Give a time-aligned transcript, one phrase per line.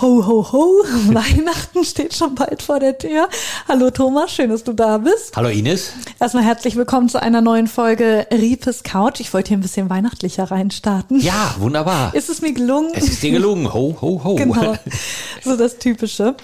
[0.00, 3.28] Ho, ho, ho, Weihnachten steht schon bald vor der Tür.
[3.66, 5.36] Hallo Thomas, schön, dass du da bist.
[5.36, 5.92] Hallo Ines.
[6.20, 9.18] Erstmal herzlich willkommen zu einer neuen Folge Riepes Couch.
[9.18, 11.18] Ich wollte hier ein bisschen weihnachtlicher reinstarten.
[11.18, 12.14] Ja, wunderbar.
[12.18, 12.92] Ist es mir gelungen?
[12.94, 13.74] es ist dir gelungen.
[13.74, 14.36] Ho, ho, ho.
[14.36, 14.76] Genau,
[15.42, 16.36] so das Typische.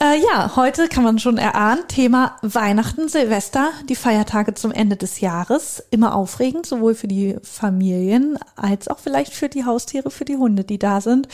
[0.00, 5.18] Äh, ja, heute kann man schon erahnen, Thema Weihnachten, Silvester, die Feiertage zum Ende des
[5.18, 5.82] Jahres.
[5.90, 10.62] Immer aufregend, sowohl für die Familien als auch vielleicht für die Haustiere, für die Hunde,
[10.62, 11.26] die da sind.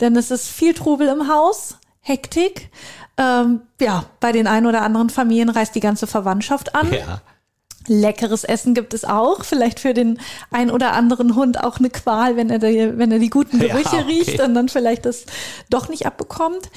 [0.00, 2.70] Denn es ist viel Trubel im Haus, Hektik.
[3.16, 6.92] Ähm, ja, bei den ein oder anderen Familien reist die ganze Verwandtschaft an.
[6.92, 7.20] Ja.
[7.88, 9.44] Leckeres Essen gibt es auch.
[9.44, 10.20] Vielleicht für den
[10.50, 13.68] ein oder anderen Hund auch eine Qual, wenn er die, wenn er die guten Ja,
[13.68, 14.04] Gerüche okay.
[14.06, 15.26] riecht und dann vielleicht das
[15.68, 16.70] doch nicht abbekommt.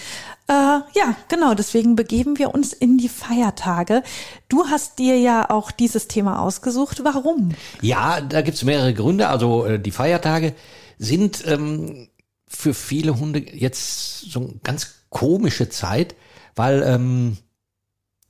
[0.47, 1.53] Äh, ja, genau.
[1.53, 4.03] Deswegen begeben wir uns in die Feiertage.
[4.49, 7.03] Du hast dir ja auch dieses Thema ausgesucht.
[7.03, 7.51] Warum?
[7.81, 9.27] Ja, da gibt's mehrere Gründe.
[9.29, 10.53] Also äh, die Feiertage
[10.97, 12.07] sind ähm,
[12.55, 16.15] für viele Hunde jetzt so eine ganz komische Zeit,
[16.55, 17.37] weil ähm,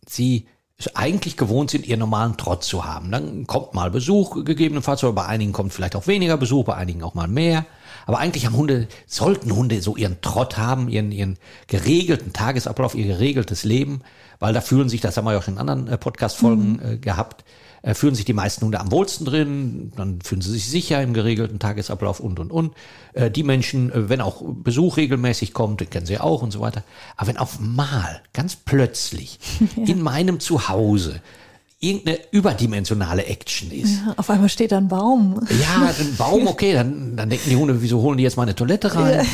[0.08, 0.48] sie
[0.94, 3.12] eigentlich gewohnt sind, ihren normalen Trott zu haben.
[3.12, 7.02] Dann kommt mal Besuch gegebenenfalls, oder bei einigen kommt vielleicht auch weniger Besuch, bei einigen
[7.02, 7.66] auch mal mehr.
[8.06, 11.38] Aber eigentlich haben Hunde, sollten Hunde so ihren Trott haben, ihren, ihren
[11.68, 14.02] geregelten Tagesablauf, ihr geregeltes Leben,
[14.40, 16.98] weil da fühlen sich, das haben wir ja auch schon in anderen äh, Podcast-Folgen äh,
[16.98, 17.46] gehabt,
[17.94, 21.60] fühlen sich die meisten Hunde am wohlsten drin, dann fühlen sie sich sicher im geregelten
[21.60, 22.74] Tagesablauf und, und, und.
[23.14, 26.62] Äh, die Menschen, äh, wenn auch Besuch regelmäßig kommt, den kennen sie auch und so
[26.62, 26.84] weiter.
[27.16, 29.40] Aber wenn auf mal, ganz plötzlich,
[29.76, 31.22] in meinem Zuhause
[31.80, 35.46] irgendeine überdimensionale Action ist, Ja, auf einmal steht da ein Baum.
[35.62, 38.96] ja, ein Baum, okay, dann, dann denken die Hunde, wieso holen die jetzt meine Toilette
[38.96, 39.28] rein?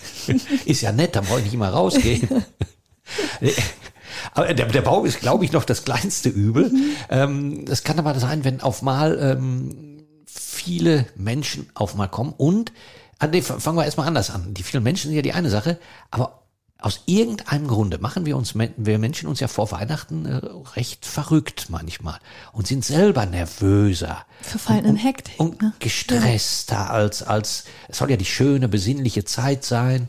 [0.64, 2.28] ist ja nett, dann brauche ich nicht mal rausgehen.
[4.34, 6.70] Aber der, der Baum ist, glaube ich, noch das kleinste Übel.
[7.08, 12.72] Ähm, das kann aber sein, wenn auf mal ähm, viele Menschen auf mal kommen und,
[13.18, 14.54] ah, nee, fangen wir erstmal anders an.
[14.54, 15.78] Die vielen Menschen sind ja die eine Sache,
[16.10, 16.44] aber
[16.84, 20.40] aus irgendeinem Grunde machen wir uns, wir Menschen uns ja vor Weihnachten äh,
[20.76, 22.18] recht verrückt manchmal
[22.52, 24.26] und sind selber nervöser.
[24.42, 25.40] Verfallen in Hektik.
[25.40, 25.72] Und ne?
[25.78, 30.08] gestresster als, als, es soll ja die schöne, besinnliche Zeit sein.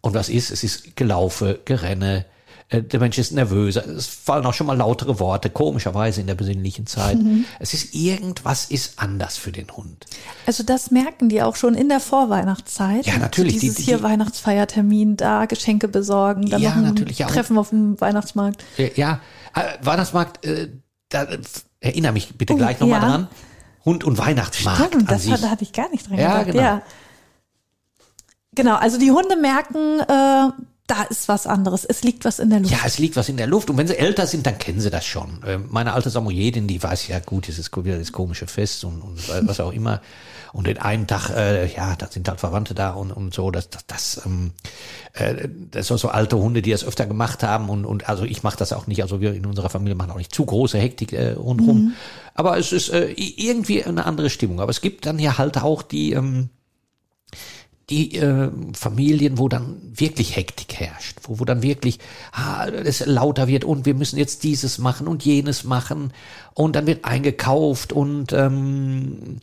[0.00, 0.50] Und was ist?
[0.50, 2.26] Es ist Gelaufe, Gerenne.
[2.68, 3.86] Äh, Der Mensch ist nervöser.
[3.86, 7.18] Es fallen auch schon mal lautere Worte, komischerweise in der besinnlichen Zeit.
[7.18, 7.44] Mhm.
[7.60, 10.06] Es ist irgendwas ist anders für den Hund.
[10.46, 13.06] Also das merken die auch schon in der Vorweihnachtszeit.
[13.06, 17.18] Ja, natürlich, dieses die- die- hier Weihnachtsfeiertermin, da Geschenke besorgen, dann Ja, noch ein natürlich,
[17.18, 17.26] ja.
[17.28, 18.64] Treffen auf dem Weihnachtsmarkt.
[18.78, 19.20] Äh, Ja,
[19.54, 20.68] äh, Weihnachtsmarkt, äh,
[21.08, 21.26] da
[21.80, 23.08] erinnere mich bitte Oh, gleich nochmal ja.
[23.08, 23.28] dran.
[23.84, 25.32] Hund und Weihnachtsmarkt Stimmt, an das sich.
[25.32, 26.46] hat, da hatte ich gar nicht dran Ja, gedacht.
[26.52, 26.62] genau.
[26.62, 26.82] Ja.
[28.54, 30.50] Genau, also die Hunde merken, äh,
[30.86, 31.84] da ist was anderes.
[31.84, 32.72] Es liegt was in der Luft.
[32.72, 33.70] Ja, es liegt was in der Luft.
[33.70, 35.40] Und wenn sie älter sind, dann kennen sie das schon.
[35.46, 39.02] Ähm, Meine alte Samoyedin, die weiß ja gut, es ist wieder das komische Fest und,
[39.02, 40.00] und was auch immer.
[40.52, 43.50] Und den einen Tag, äh, ja, da sind halt Verwandte da und, und so.
[43.50, 44.52] Das, das, das, ähm,
[45.12, 47.68] äh, das sind so alte Hunde, die das öfter gemacht haben.
[47.68, 49.02] Und, und also ich mache das auch nicht.
[49.02, 51.94] Also wir in unserer Familie machen auch nicht zu große Hektik äh, rundherum.
[52.34, 54.60] Aber es ist äh, irgendwie eine andere Stimmung.
[54.60, 56.50] Aber es gibt dann ja halt auch die, ähm,
[57.90, 62.00] die äh, Familien, wo dann wirklich Hektik herrscht, wo, wo dann wirklich
[62.32, 66.12] ah, es lauter wird und wir müssen jetzt dieses machen und jenes machen
[66.54, 69.40] und dann wird eingekauft und ähm,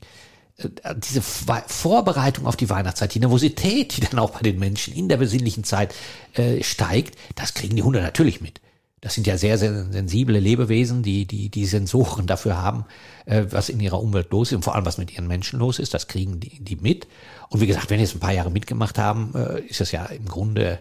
[0.58, 0.68] äh,
[0.98, 5.18] diese Vorbereitung auf die Weihnachtszeit, die Nervosität, die dann auch bei den Menschen in der
[5.18, 5.96] besinnlichen Zeit
[6.34, 8.60] äh, steigt, das kriegen die Hunde natürlich mit.
[9.03, 12.86] Das sind ja sehr, sehr sensible Lebewesen, die, die, die Sensoren dafür haben,
[13.25, 15.78] äh, was in ihrer Umwelt los ist und vor allem, was mit ihren Menschen los
[15.78, 15.94] ist.
[15.94, 17.09] Das kriegen die, die mit.
[17.50, 20.06] Und wie gesagt, wenn die jetzt ein paar Jahre mitgemacht haben, äh, ist das ja
[20.06, 20.80] im Grunde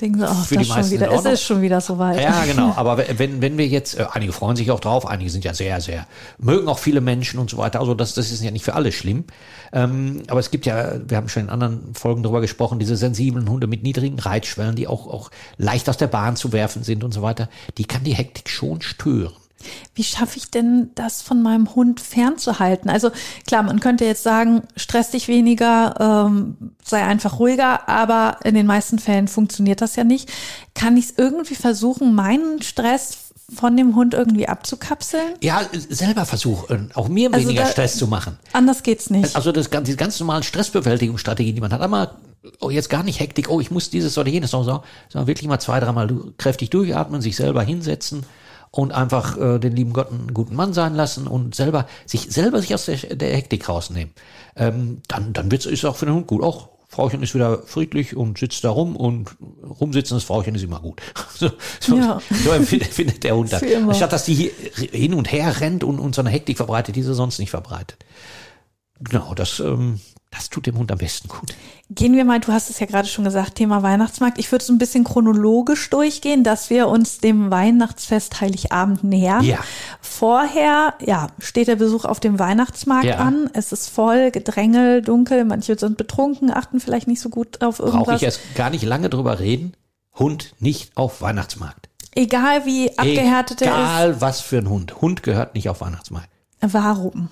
[0.00, 2.20] Denken sie, ach, für die schon meisten wieder, in es ist schon wieder soweit.
[2.20, 2.72] ja, genau.
[2.76, 5.80] Aber wenn, wenn wir jetzt, äh, einige freuen sich auch drauf, einige sind ja sehr,
[5.80, 6.06] sehr,
[6.38, 7.80] mögen auch viele Menschen und so weiter.
[7.80, 9.24] Also das, das ist ja nicht für alle schlimm.
[9.72, 13.48] Ähm, aber es gibt ja, wir haben schon in anderen Folgen darüber gesprochen, diese sensiblen
[13.48, 17.12] Hunde mit niedrigen Reitschwellen, die auch, auch leicht aus der Bahn zu werfen sind und
[17.12, 17.48] so weiter.
[17.78, 19.32] Die kann die Hektik schon stören.
[19.94, 22.90] Wie schaffe ich denn das von meinem Hund fernzuhalten?
[22.90, 23.10] Also
[23.46, 25.94] klar, man könnte jetzt sagen, stress dich weniger,
[26.28, 30.30] ähm, sei einfach ruhiger, aber in den meisten Fällen funktioniert das ja nicht.
[30.74, 35.34] Kann ich es irgendwie versuchen, meinen Stress von dem Hund irgendwie abzukapseln?
[35.42, 38.38] Ja, selber versuchen, auch mir Also weniger da- Stress zu machen.
[38.52, 39.34] Anders geht's nicht.
[39.36, 42.12] Also das, die ganz normalen Stressbewältigungsstrategien, die man hat, einmal
[42.60, 45.48] oh, jetzt gar nicht Hektik, oh, ich muss dieses oder jenes noch so, sondern wirklich
[45.48, 46.08] mal zwei, dreimal
[46.38, 48.24] kräftig durchatmen, sich selber hinsetzen
[48.70, 52.60] und einfach äh, den lieben Gott einen guten Mann sein lassen und selber sich selber
[52.60, 54.14] sich aus der, der Hektik rausnehmen.
[54.56, 56.42] Ähm, dann dann wird's ist auch für den Hund gut.
[56.42, 59.36] Auch Frauchen ist wieder friedlich und sitzt da rum und
[59.80, 61.00] rumsitzendes Frauchen ist immer gut.
[61.36, 61.50] So,
[61.80, 62.20] so, Ja.
[62.44, 63.62] so empfindet findet der Hund das.
[63.96, 64.50] Statt dass die hier
[64.90, 68.04] hin und her rennt und, und so eine Hektik verbreitet, die sie sonst nicht verbreitet.
[69.00, 71.54] Genau, das, ähm, das tut dem Hund am besten gut.
[71.90, 74.38] Gehen wir mal, du hast es ja gerade schon gesagt, Thema Weihnachtsmarkt.
[74.38, 79.42] Ich würde so ein bisschen chronologisch durchgehen, dass wir uns dem Weihnachtsfest Heiligabend nähern.
[79.42, 79.58] Ja.
[80.00, 83.16] Vorher, ja, steht der Besuch auf dem Weihnachtsmarkt Ja.
[83.16, 83.50] an.
[83.54, 87.90] Es ist voll, Gedrängel, dunkel, manche sind betrunken, achten vielleicht nicht so gut auf Brauche
[87.90, 88.16] irgendwas.
[88.18, 89.72] ich erst gar nicht lange drüber reden.
[90.16, 91.88] Hund nicht auf Weihnachtsmarkt.
[92.14, 95.00] Egal wie abgehärtet er Egal was für ein Hund.
[95.00, 96.28] Hund gehört nicht auf Weihnachtsmarkt.
[96.60, 96.72] ist.
[96.74, 97.28] Warum?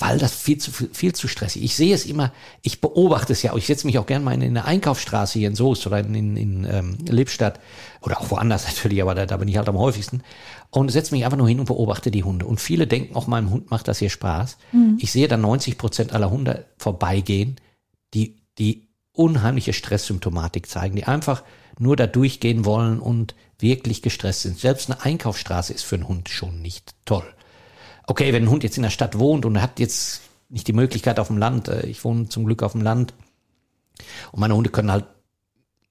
[0.00, 1.62] Weil das viel zu, viel zu stressig.
[1.62, 2.32] Ich sehe es immer,
[2.62, 3.54] ich beobachte es ja.
[3.54, 6.36] Ich setze mich auch gerne mal in eine Einkaufsstraße hier in Soest oder in, in,
[6.38, 7.60] in ähm, Lippstadt
[8.00, 10.22] oder auch woanders natürlich, aber da, da bin ich halt am häufigsten.
[10.70, 12.46] Und setze mich einfach nur hin und beobachte die Hunde.
[12.46, 14.56] Und viele denken, auch meinem Hund macht das hier Spaß.
[14.98, 17.56] Ich sehe dann 90 Prozent aller Hunde vorbeigehen,
[18.14, 21.42] die, die unheimliche Stresssymptomatik zeigen, die einfach
[21.78, 24.58] nur da durchgehen wollen und wirklich gestresst sind.
[24.58, 27.24] Selbst eine Einkaufsstraße ist für einen Hund schon nicht toll
[28.10, 30.72] okay, wenn ein Hund jetzt in der Stadt wohnt und er hat jetzt nicht die
[30.72, 33.14] Möglichkeit auf dem Land, äh, ich wohne zum Glück auf dem Land
[34.32, 35.04] und meine Hunde können halt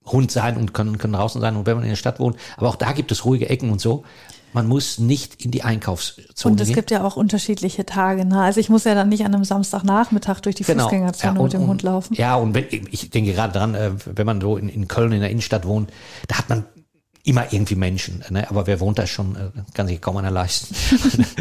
[0.05, 2.67] Hund sein und können, können draußen sein und wenn man in der Stadt wohnt, aber
[2.69, 4.03] auch da gibt es ruhige Ecken und so.
[4.51, 6.75] Man muss nicht in die Einkaufszone Und es gehen.
[6.75, 8.25] gibt ja auch unterschiedliche Tage.
[8.25, 8.41] Ne?
[8.41, 11.41] Also ich muss ja dann nicht an einem Samstagnachmittag durch die Fußgängerzone Genau.
[11.41, 12.15] Ja, mit dem und- Hund laufen.
[12.15, 15.19] Ja, und wenn, ich denke gerade dran, äh, wenn man so in, in Köln in
[15.19, 15.91] der Innenstadt wohnt,
[16.27, 16.65] da hat man
[17.23, 18.49] immer irgendwie Menschen, ne?
[18.49, 20.75] aber wer wohnt da schon, äh, kann sich kaum einer leisten.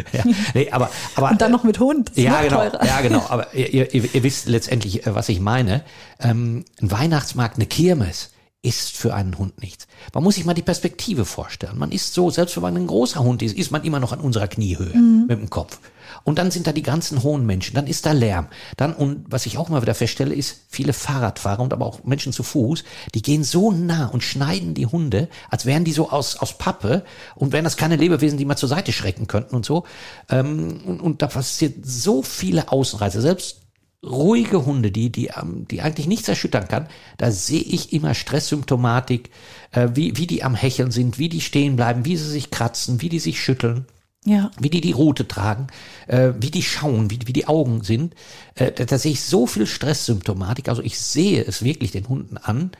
[0.11, 0.23] ja,
[0.53, 2.11] nee, aber, aber, Und dann noch mit Hund.
[2.15, 2.85] Ja, genau, teurer.
[2.85, 3.25] ja, genau.
[3.29, 5.83] Aber ihr, ihr, ihr wisst letztendlich, äh, was ich meine.
[6.19, 8.31] Ähm, ein Weihnachtsmarkt, eine Kirmes
[8.61, 9.87] ist für einen Hund nichts.
[10.13, 11.77] Man muss sich mal die Perspektive vorstellen.
[11.77, 14.19] Man ist so, selbst wenn man ein großer Hund ist, ist man immer noch an
[14.19, 15.79] unserer Kniehöhe mit dem Kopf.
[16.23, 18.47] Und dann sind da die ganzen hohen Menschen, dann ist da Lärm.
[18.77, 22.33] Dann, und was ich auch mal wieder feststelle, ist, viele Fahrradfahrer und aber auch Menschen
[22.33, 22.83] zu Fuß,
[23.15, 27.03] die gehen so nah und schneiden die Hunde, als wären die so aus, aus Pappe
[27.35, 29.85] und wären das keine Lebewesen, die mal zur Seite schrecken könnten und so.
[30.29, 33.21] Ähm, und, und da passiert so viele Außenreize.
[33.21, 33.61] Selbst
[34.05, 36.87] ruhige Hunde, die, die, ähm, die eigentlich nichts erschüttern kann,
[37.17, 39.29] da sehe ich immer Stresssymptomatik,
[39.71, 43.01] äh, wie, wie die am Hecheln sind, wie die stehen bleiben, wie sie sich kratzen,
[43.01, 43.85] wie die sich schütteln
[44.25, 44.51] Ja.
[44.59, 45.67] wie die die Rute tragen,
[46.07, 48.15] äh, wie die schauen, wie, wie die Augen sind.
[48.55, 50.67] Äh, da, da sehe ich so viel Stresssymptomatik.
[50.67, 52.71] Also ich sehe es wirklich den Hunden an,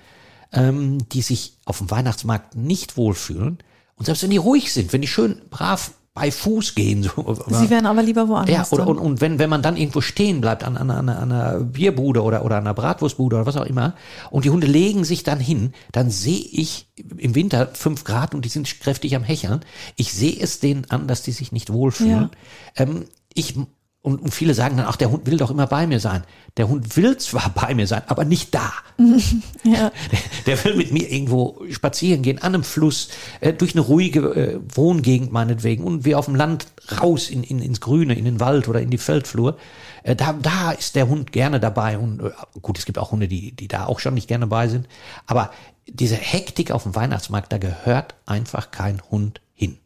[0.52, 3.60] ähm, die sich auf dem Weihnachtsmarkt nicht wohlfühlen.
[3.96, 7.70] Und selbst wenn die ruhig sind, wenn die schön brav bei Fuß gehen, so, Sie
[7.70, 8.72] wären aber lieber woanders.
[8.72, 11.32] ja, oder, und, und wenn, wenn man dann irgendwo stehen bleibt an, an, an, an
[11.32, 13.96] einer Bierbude oder, oder an einer Bratwurstbude oder was auch immer
[14.30, 18.44] und die Hunde legen sich dann hin, dann sehe ich im Winter fünf Grad und
[18.44, 19.62] die sind kräftig am Hecheln.
[19.96, 22.30] Ich sehe es denen an, dass die sich nicht wohlfühlen.
[22.76, 23.56] Ähm, ich,
[24.02, 26.24] und, und viele sagen dann, ach, der Hund will doch immer bei mir sein.
[26.56, 28.72] Der Hund will zwar bei mir sein, aber nicht da.
[29.64, 29.92] ja.
[30.12, 33.10] Der, der will mit mir irgendwo spazieren gehen, an einem Fluss,
[33.42, 36.68] äh, durch eine ruhige äh, Wohngegend meinetwegen und wir auf dem Land
[37.02, 39.58] raus in, in, ins Grüne, in den Wald oder in die Feldflur.
[40.04, 42.32] Äh, da, da ist der Hund gerne dabei und äh,
[42.62, 44.88] gut, es gibt auch Hunde, die, die da auch schon nicht gerne bei sind.
[45.26, 45.52] Aber
[45.88, 49.78] diese Hektik auf dem Weihnachtsmarkt, da gehört einfach kein Hund hin.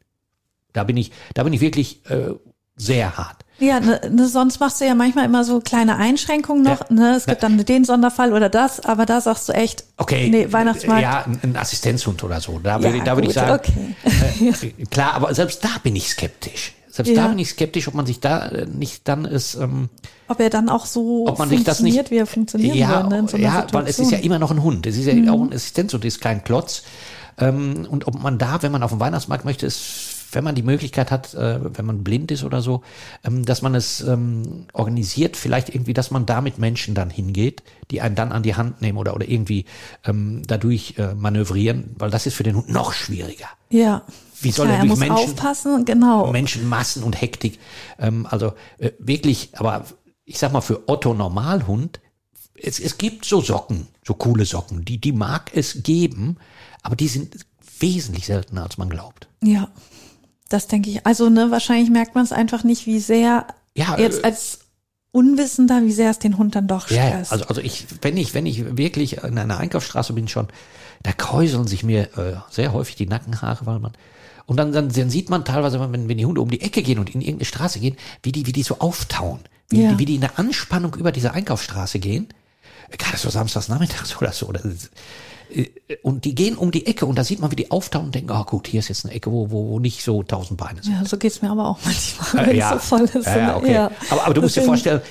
[0.72, 2.34] Da bin ich, da bin ich wirklich äh,
[2.76, 3.43] sehr hart.
[3.60, 6.90] Ja, ne, ne, sonst machst du ja manchmal immer so kleine Einschränkungen noch.
[6.90, 6.94] Ja.
[6.96, 7.16] Ne?
[7.16, 10.30] Es gibt dann den Sonderfall oder das, aber da sagst du echt, Okay.
[10.30, 11.02] nee, Weihnachtsmarkt.
[11.02, 12.60] Ja, ein, Assistenzhund oder so.
[12.60, 13.96] Da Ja, würde, ich- da würde ich sagen, okay.
[14.80, 16.74] Äh, Klar, aber selbst da bin ich skeptisch.
[16.90, 17.24] Selbst Ja.
[17.24, 19.90] da bin ich skeptisch, ob man sich da äh, nicht dann ist, ähm,
[20.28, 22.90] Ob er dann auch so ob man sich das nicht, funktioniert, wie er funktionieren ja,
[23.04, 23.82] würde ne, in so einer ja, Situation.
[23.82, 23.86] Mhm.
[23.86, 24.86] weil es ist ja immer noch ein Hund.
[24.88, 26.84] Es ist ja auch ein Assistenzhund, ist kein Klotz.
[27.40, 29.82] Ähm, und ob man da, wenn man auf den Weihnachtsmarkt möchte, ist,
[30.36, 32.82] wenn man die Möglichkeit hat, äh, wenn man blind ist oder so,
[33.24, 37.64] ähm, dass man es ähm, organisiert, vielleicht irgendwie, dass man da mit Menschen dann hingeht,
[37.92, 39.66] die einen dann an die Hand nehmen oder, oder irgendwie
[40.06, 43.48] ähm, dadurch äh, manövrieren, weil das ist für den Hund noch schwieriger.
[43.70, 44.04] ja.
[44.42, 46.30] Wie soll er er durch muss Menschen- aufpassen, genau.
[46.30, 47.60] Menschenmassen und Hektik.
[47.98, 49.86] Ähm, also äh, wirklich, aber
[50.26, 52.02] ich sag mal, für Otto Normalhund,
[52.62, 56.36] es, es gibt so Socken, so coole Socken, die, die mag es geben,
[56.82, 57.38] aber die sind
[57.80, 59.30] wesentlich seltener, als man glaubt.
[59.42, 59.70] Ja,
[60.54, 61.06] das denke ich.
[61.06, 64.60] Also ne, wahrscheinlich merkt man es einfach nicht, wie sehr Ja, jetzt äh, als
[65.12, 67.32] Unwissender, wie sehr es den Hund dann doch Ja, ja, stresst.
[67.34, 70.48] also, also ich, wenn ich, wenn ich wirklich in einer Einkaufsstraße bin schon,
[71.04, 73.92] da kräuseln sich mir äh, sehr häufig die Nackenhaare, weil man,
[74.46, 76.98] und dann, dann, dann sieht man teilweise, wenn, wenn die Hunde um die Ecke gehen
[77.00, 79.92] und in irgendeine Straße gehen, wie die, wie die so auftauen, wie, Ja.
[79.92, 82.28] die, wie die in der Anspannung über diese Einkaufsstraße gehen.
[82.98, 84.52] Gerade so samstags nachmittags oder so.
[84.52, 84.62] Äh,
[86.04, 88.32] und die gehen um die Ecke und da sieht man, wie die auftauchen und denken,
[88.32, 90.94] oh gut, hier ist jetzt eine Ecke, wo, wo, wo nicht so tausend Beine sind.
[90.94, 92.74] Ja, so geht's mir aber auch manchmal, Äh, wenn es ja.
[92.74, 93.26] so voll ist.
[93.26, 93.74] Ja, ja, okay.
[93.74, 93.92] Ja.
[94.10, 95.02] Aber, aber du musst dir Deswegen- vorstellen,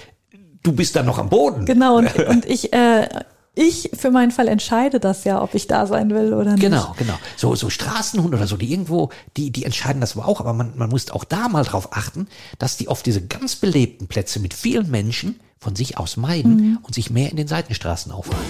[0.62, 1.64] du bist dann noch am Boden.
[1.66, 3.08] Genau, und, und ich, äh,
[3.54, 6.62] ich für meinen Fall entscheide das ja, ob ich da sein will oder nicht.
[6.62, 7.14] Genau, genau.
[7.36, 10.72] So, so Straßenhunde oder so, die irgendwo, die, die entscheiden das aber auch, aber man,
[10.76, 14.54] man muss auch da mal drauf achten, dass die oft diese ganz belebten Plätze mit
[14.54, 16.78] vielen Menschen von sich aus meiden Mhm.
[16.82, 18.40] und sich mehr in den Seitenstraßen aufhalten.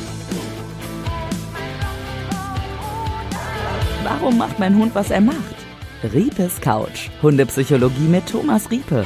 [4.04, 5.36] Warum macht mein Hund, was er macht?
[6.12, 7.08] Riepes Couch.
[7.22, 9.04] Hundepsychologie mit Thomas Riepe.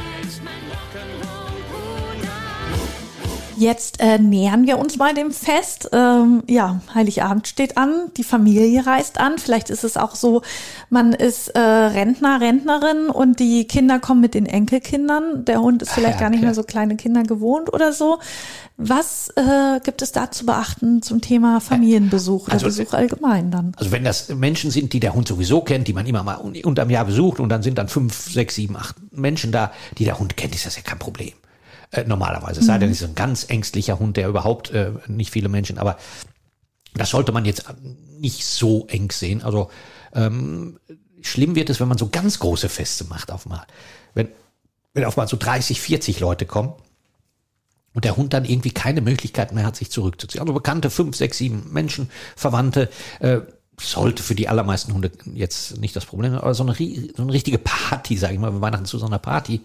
[3.58, 5.88] Jetzt äh, nähern wir uns mal dem Fest.
[5.92, 9.38] Ähm, ja, Heiligabend steht an, die Familie reist an.
[9.38, 10.42] Vielleicht ist es auch so,
[10.90, 15.44] man ist äh, Rentner, Rentnerin und die Kinder kommen mit den Enkelkindern.
[15.46, 16.48] Der Hund ist vielleicht ja, gar nicht klar.
[16.50, 18.18] mehr so kleine Kinder gewohnt oder so.
[18.76, 23.72] Was äh, gibt es da zu beachten zum Thema Familienbesuch oder Also, Besuch allgemein dann?
[23.76, 26.62] Also wenn das Menschen sind, die der Hund sowieso kennt, die man immer mal un-
[26.62, 30.18] unterm Jahr besucht und dann sind dann fünf, sechs, sieben, acht Menschen da, die der
[30.18, 31.32] Hund kennt, ist das ja kein Problem.
[31.90, 32.61] Äh, normalerweise.
[32.61, 35.78] Es sei denn, es ist ein ganz ängstlicher Hund, der überhaupt äh, nicht viele Menschen,
[35.78, 35.97] aber
[36.95, 37.64] das sollte man jetzt
[38.19, 39.43] nicht so eng sehen.
[39.43, 39.71] Also
[40.14, 40.78] ähm,
[41.21, 43.66] schlimm wird es, wenn man so ganz große Feste macht auf mal.
[44.14, 44.28] Wenn,
[44.95, 46.73] wenn auf mal so 30, 40 Leute kommen
[47.95, 50.40] und der Hund dann irgendwie keine Möglichkeit mehr hat, sich zurückzuziehen.
[50.40, 52.88] Also bekannte fünf, sechs, sieben Menschen, Verwandte,
[53.21, 53.40] äh,
[53.78, 57.33] sollte für die allermeisten Hunde jetzt nicht das Problem sein, aber so eine, so eine
[57.33, 59.61] richtige Party, sage ich mal, wenn Weihnachten zu so einer Party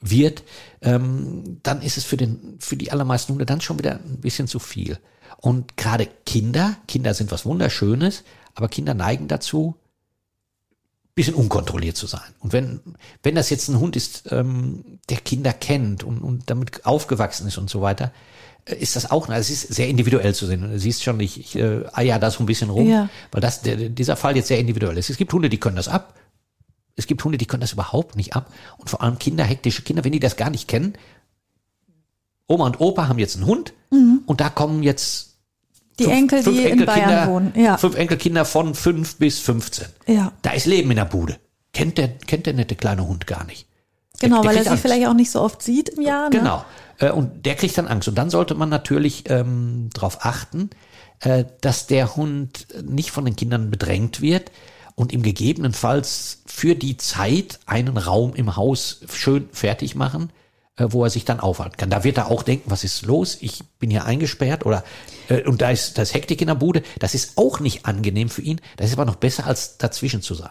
[0.00, 0.42] wird,
[0.82, 4.46] ähm, dann ist es für den für die allermeisten Hunde dann schon wieder ein bisschen
[4.48, 4.98] zu viel.
[5.38, 8.24] Und gerade Kinder, Kinder sind was Wunderschönes,
[8.54, 9.76] aber Kinder neigen dazu,
[11.14, 12.32] bisschen unkontrolliert zu sein.
[12.38, 12.80] Und wenn,
[13.24, 17.58] wenn das jetzt ein Hund ist, ähm, der Kinder kennt und, und damit aufgewachsen ist
[17.58, 18.12] und so weiter,
[18.66, 20.62] äh, ist das auch, also es ist sehr individuell zu sehen.
[20.62, 23.08] Du siehst schon, ich, ich äh, eier da so ein bisschen rum, Ja.
[23.32, 25.10] weil das, der, dieser Fall jetzt sehr individuell ist.
[25.10, 26.14] Es gibt Hunde, die können das ab.
[26.98, 28.50] Es gibt Hunde, die können das überhaupt nicht ab.
[28.76, 30.94] Und vor allem Kinder, hektische Kinder, wenn die das gar nicht kennen.
[32.46, 35.36] Oma und Opa haben jetzt einen Hund und da kommen jetzt
[35.98, 37.52] Die fünf- Enkel, fünf die in Enkelkinder- Bayern wohnen.
[37.56, 39.86] Ja, Fünf Enkelkinder von fünf bis 15.
[40.06, 40.32] ja.
[40.42, 41.38] Da ist Leben in der Bude.
[41.72, 43.66] Kennt der, kennt der nette kleine Hund gar nicht.
[44.20, 44.82] Genau, der weil er sie Angst.
[44.82, 46.30] vielleicht auch nicht so oft sieht im Jahr.
[46.30, 46.38] Ne?
[46.38, 46.64] Genau.
[46.98, 48.08] Äh, Und der kriegt dann Angst.
[48.08, 50.70] Und dann sollte man natürlich ähm, darauf achten,
[51.20, 54.50] äh, dass der Hund nicht von den Kindern bedrängt wird
[54.96, 60.30] und ihm gegebenenfalls für die Zeit einen Raum im Haus schön fertig machen,
[60.76, 61.88] äh, wo er sich dann aufhalten kann.
[61.88, 63.38] Da wird er auch denken, was ist los?
[63.40, 64.82] Ich bin hier eingesperrt oder
[65.28, 66.82] äh, und da ist das Hektik in der Bude.
[66.98, 68.60] Das ist auch nicht angenehm für ihn.
[68.76, 70.50] Das ist aber noch besser als dazwischen zu sein.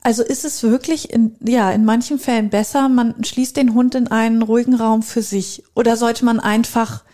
[0.00, 4.08] Also ist es wirklich in, ja, in manchen Fällen besser, man schließt den Hund in
[4.08, 5.62] einen ruhigen Raum für sich?
[5.74, 7.04] Oder sollte man einfach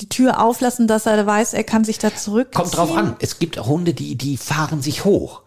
[0.00, 2.62] die Tür auflassen, dass er weiß, er kann sich da zurückziehen?
[2.62, 3.16] Kommt drauf an.
[3.20, 5.42] Es gibt Hunde, die, die fahren sich hoch.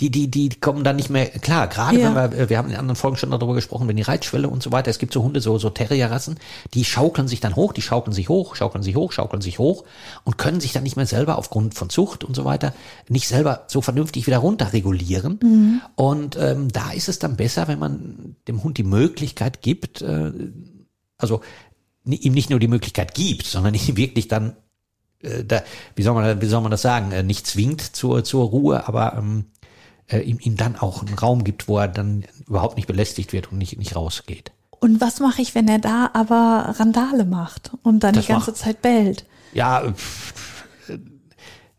[0.00, 2.14] Die, die, die kommen dann nicht mehr, klar, gerade Ja.
[2.14, 4.72] wenn wir, wir haben in anderen Folgen schon darüber gesprochen, wenn die Reitschwelle und so
[4.72, 6.38] weiter, es gibt so Hunde, so, so Terrierrassen,
[6.72, 9.84] die schaukeln sich dann hoch, die schaukeln sich hoch, schaukeln sich hoch, schaukeln sich hoch
[10.24, 12.72] und können sich dann nicht mehr selber aufgrund von Zucht und so weiter
[13.08, 15.80] nicht selber so vernünftig wieder runter regulieren.
[15.96, 20.32] Und ähm, da ist es dann besser, wenn man dem Hund die Möglichkeit gibt, äh,
[21.18, 21.42] also
[22.06, 24.56] ihm nicht nur die Möglichkeit gibt, sondern ihm wirklich dann
[25.22, 25.62] äh, da,
[25.94, 29.16] wie soll man, wie soll man das sagen, äh, nicht zwingt zur, zur Ruhe, aber
[29.18, 29.44] ähm,
[30.10, 33.50] äh, ihm, ihm dann auch einen Raum gibt, wo er dann überhaupt nicht belästigt wird
[33.52, 34.52] und nicht, nicht rausgeht.
[34.78, 38.50] Und was mache ich, wenn er da aber Randale macht und dann Das die ganze
[38.52, 39.26] macht- Zeit bellt?
[39.52, 40.32] Ja, pff,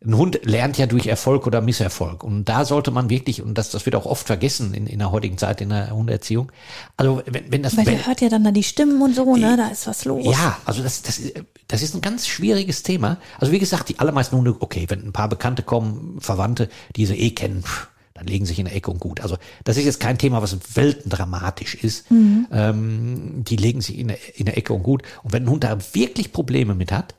[0.03, 2.23] ein Hund lernt ja durch Erfolg oder Misserfolg.
[2.23, 5.11] Und da sollte man wirklich, und das, das wird auch oft vergessen in, in der
[5.11, 6.51] heutigen Zeit in der Hundeerziehung,
[6.97, 9.55] also wenn, wenn das Weil der hört ja dann da die Stimmen und so, ne?
[9.57, 10.25] Da ist was los.
[10.25, 11.21] Ja, also das, das,
[11.67, 13.17] das ist ein ganz schwieriges Thema.
[13.39, 17.15] Also wie gesagt, die allermeisten Hunde, okay, wenn ein paar Bekannte kommen, Verwandte, die sie
[17.19, 17.87] eh kennen, pff,
[18.21, 19.21] dann legen sich in der Ecke und gut.
[19.21, 22.05] Also das ist jetzt kein Thema, was weltendramatisch ist.
[22.51, 25.01] Ähm, die legen sich in der, in der Ecke und gut.
[25.23, 27.15] Und wenn ein Hund da wirklich Probleme mit hat,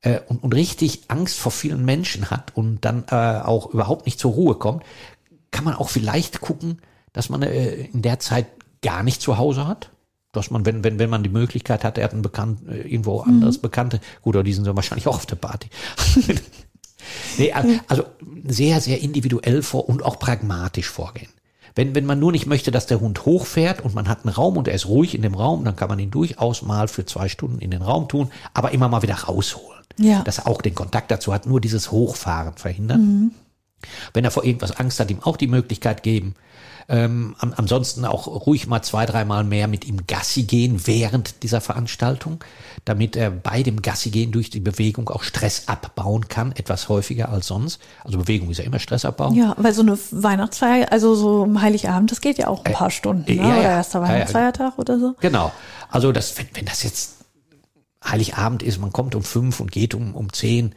[0.00, 4.18] äh, und, und richtig Angst vor vielen Menschen hat und dann äh, auch überhaupt nicht
[4.18, 4.82] zur Ruhe kommt,
[5.50, 6.78] kann man auch vielleicht gucken,
[7.12, 8.46] dass man äh, in der Zeit
[8.82, 9.90] gar nicht zu Hause hat.
[10.32, 13.20] Dass man, wenn, wenn, wenn man die Möglichkeit hat, er hat einen Bekannten, äh, irgendwo
[13.20, 15.68] anderes Bekannte, gut, aber die sind ja wahrscheinlich auch auf der Party.
[17.38, 18.04] nee, al- also
[18.46, 21.28] sehr, sehr individuell vor und auch pragmatisch vorgehen.
[21.74, 24.56] Wenn, wenn man nur nicht möchte, dass der Hund hochfährt und man hat einen Raum
[24.56, 27.28] und er ist ruhig in dem Raum, dann kann man ihn durchaus mal für zwei
[27.28, 29.80] Stunden in den Raum tun, aber immer mal wieder rausholen.
[29.98, 30.22] Ja.
[30.22, 33.32] Dass er auch den Kontakt dazu hat, nur dieses Hochfahren verhindern.
[34.12, 36.34] Wenn er vor irgendwas Angst hat, ihm auch die Möglichkeit geben.
[36.88, 41.60] Ähm, an, ansonsten auch ruhig mal zwei, dreimal mehr mit ihm Gassi gehen während dieser
[41.60, 42.44] Veranstaltung,
[42.84, 47.30] damit er bei dem Gassi gehen durch die Bewegung auch Stress abbauen kann, etwas häufiger
[47.30, 47.80] als sonst.
[48.04, 49.32] Also Bewegung ist ja immer Stressabbau.
[49.32, 52.90] Ja, weil so eine Weihnachtsfeier, also so ein Heiligabend, das geht ja auch ein paar
[52.90, 53.42] Stunden, ne?
[53.42, 53.58] ja, ja.
[53.58, 54.12] oder erster Ja, ja.
[54.12, 55.16] Weihnachtsfeiertag oder so.
[55.20, 55.50] Genau.
[55.90, 57.16] Also das, wenn, wenn das jetzt
[58.04, 60.72] Heiligabend ist, man kommt um fünf und geht um, um zehn.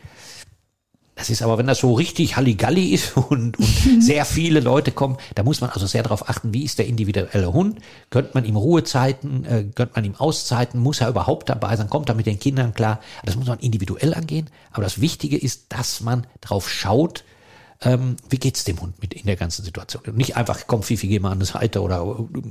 [1.19, 3.65] Das ist aber, wenn das so richtig Halligalli ist und, und
[3.99, 7.51] sehr viele Leute kommen, da muss man also sehr darauf achten, wie ist der individuelle
[7.51, 7.79] Hund?
[8.09, 9.43] Gönnt man ihm Ruhezeiten?
[9.43, 10.79] Äh, gönnt man ihm Auszeiten?
[10.79, 11.89] Muss er überhaupt dabei sein?
[11.89, 13.01] Kommt er mit den Kindern klar?
[13.25, 14.49] Das muss man individuell angehen.
[14.71, 17.25] Aber das Wichtige ist, dass man drauf schaut,
[17.81, 20.03] ähm, wie geht's dem Hund mit in der ganzen Situation?
[20.07, 22.41] Und nicht einfach, komm, Fifi, geh mal an die Seite oder äh,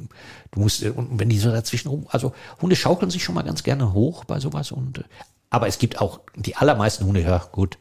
[0.50, 3.42] du musst, äh, und wenn die so dazwischen rum, also Hunde schaukeln sich schon mal
[3.42, 5.04] ganz gerne hoch bei sowas und, äh,
[5.50, 7.78] aber es gibt auch die allermeisten Hunde, ja, gut,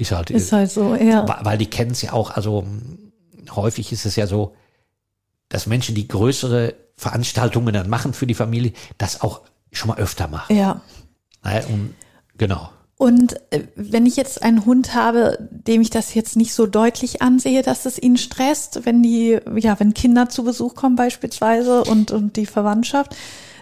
[0.00, 1.26] ist halt, Ist halt so, ja.
[1.44, 4.54] weil, die kennen es ja auch, also mh, häufig ist es ja so,
[5.48, 9.42] dass Menschen, die größere Veranstaltungen dann machen für die Familie, das auch
[9.72, 10.54] schon mal öfter machen.
[10.56, 10.80] Ja.
[11.44, 11.64] Ne?
[11.68, 11.94] Und
[12.36, 12.70] genau.
[12.96, 17.22] Und äh, wenn ich jetzt einen Hund habe, dem ich das jetzt nicht so deutlich
[17.22, 22.10] ansehe, dass es ihn stresst, wenn die, ja, wenn Kinder zu Besuch kommen beispielsweise und,
[22.10, 23.16] und die Verwandtschaft,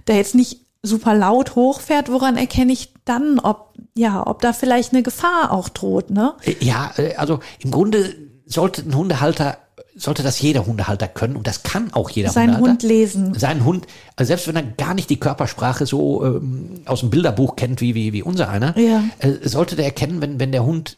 [0.09, 3.68] der jetzt nicht super laut hochfährt, woran erkenne ich dann, ob,
[3.99, 6.35] ja, ob da vielleicht eine Gefahr auch droht, ne?
[6.45, 8.15] Äh, Ja, äh, also im Grunde
[8.47, 9.59] sollte ein Hundehalter,
[9.97, 12.71] sollte das jeder Hundehalter können und das kann auch jeder Seinen Hundehalter.
[12.71, 13.35] Hund lesen.
[13.39, 13.87] Seinen Hund,
[14.17, 17.95] also selbst wenn er gar nicht die Körpersprache so ähm, aus dem Bilderbuch kennt wie,
[17.95, 19.03] wie, wie unser einer, Ja.
[19.19, 20.97] äh, sollte der erkennen, wenn, wenn der Hund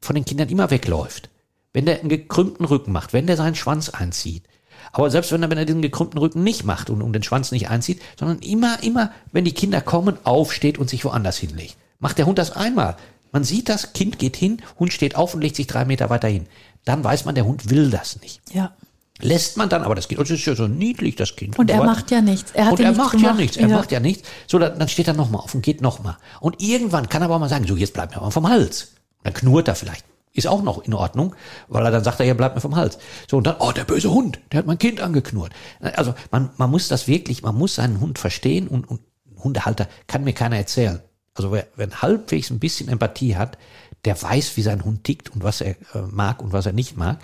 [0.00, 1.28] von den Kindern immer wegläuft.
[1.74, 4.44] Wenn der einen gekrümmten Rücken macht, wenn der seinen Schwanz einzieht.
[4.90, 7.52] Aber selbst wenn er, wenn er diesen gekrümmten Rücken nicht macht und, und den Schwanz
[7.52, 11.76] nicht einzieht, sondern immer, immer, wenn die Kinder kommen, aufsteht und sich woanders hinlegt.
[11.98, 12.96] Macht der Hund das einmal.
[13.32, 16.28] Man sieht das, Kind geht hin, Hund steht auf und legt sich drei Meter weiter
[16.28, 16.46] hin.
[16.84, 18.40] Dann weiß man, der Hund will das nicht.
[18.52, 18.72] Ja.
[19.20, 21.58] Lässt man dann, aber das Kind, das ist ja so niedlich, das Kind.
[21.58, 21.92] Und er so weiter.
[21.92, 22.52] macht ja nichts.
[22.52, 23.38] Er hat und ja er nichts macht ja gemacht.
[23.38, 23.76] nichts, er Ja.
[23.76, 24.28] macht ja nichts.
[24.46, 26.16] So, dann, dann steht er nochmal auf und geht nochmal.
[26.40, 28.92] Und irgendwann kann er aber mal sagen, so, jetzt bleib mir mal vom Hals.
[29.24, 30.04] Dann knurrt er vielleicht.
[30.32, 31.34] Ist auch noch in Ordnung,
[31.66, 32.98] weil er dann sagt, er, ja, bleib mir vom Hals.
[33.28, 35.52] So, und dann, oh, der böse Hund, der hat mein Kind angeknurrt.
[35.80, 39.00] Also, man, man muss das wirklich, man muss seinen Hund verstehen und, und
[39.42, 41.00] Hundehalter kann mir keiner erzählen.
[41.38, 43.58] Also, wer, wer halbwegs ein bisschen Empathie hat,
[44.04, 46.96] der weiß, wie sein Hund tickt und was er äh, mag und was er nicht
[46.96, 47.20] mag.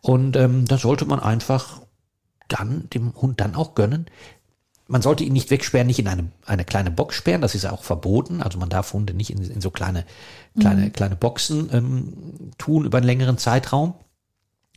[0.00, 1.80] Und ähm, da sollte man einfach
[2.48, 4.06] dann dem Hund dann auch gönnen.
[4.88, 7.84] Man sollte ihn nicht wegsperren, nicht in eine, eine kleine Box sperren, das ist auch
[7.84, 8.42] verboten.
[8.42, 10.04] Also man darf Hunde nicht in, in so kleine,
[10.58, 13.94] kleine, kleine Boxen ähm, tun über einen längeren Zeitraum.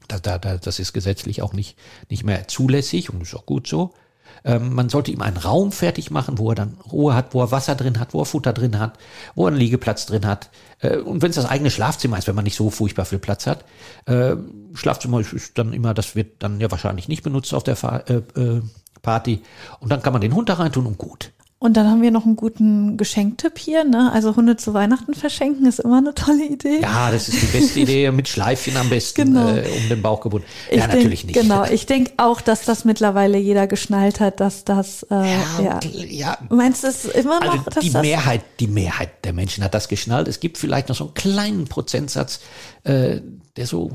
[0.08, 1.76] Da, da, da, das ist gesetzlich auch nicht,
[2.10, 3.96] nicht mehr zulässig und ist auch gut so.
[4.44, 7.52] Ähm, man sollte ihm einen Raum fertig machen, wo er dann Ruhe hat, wo er
[7.52, 8.98] Wasser drin hat, wo er Futter drin hat,
[9.34, 10.50] wo er einen Liegeplatz drin hat.
[10.80, 13.48] Äh, und wenn es das eigene Schlafzimmer ist, wenn man nicht so furchtbar viel Platz
[13.48, 13.66] hat.
[14.06, 14.36] Äh,
[14.74, 18.62] Schlafzimmer ist, dann immer, das wird dann ja wahrscheinlich nicht benutzt auf der äh,
[19.02, 19.42] Party.
[19.80, 21.32] Und dann kann man den Hund da rein tun und gut.
[21.58, 24.12] Und dann haben wir noch einen guten Geschenktipp hier, ne?
[24.12, 26.82] Also Hunde zu Weihnachten verschenken ist immer eine tolle Idee.
[26.82, 29.50] Ja, das ist die beste Idee, mit Schleifchen am besten Genau.
[29.50, 30.46] äh, um den Bauch gebunden.
[30.70, 31.40] Ich ja, denk, natürlich nicht.
[31.40, 35.62] Genau, ich denke auch, dass das mittlerweile jeder geschnallt hat, dass das, äh, ja.
[35.64, 39.24] ja, und, ja, Meinst du es immer Also noch, dass die das Mehrheit, die Mehrheit
[39.24, 40.28] der Menschen hat das geschnallt.
[40.28, 42.42] Es gibt vielleicht noch so einen kleinen Prozentsatz,
[42.84, 43.22] äh,
[43.56, 43.92] der so,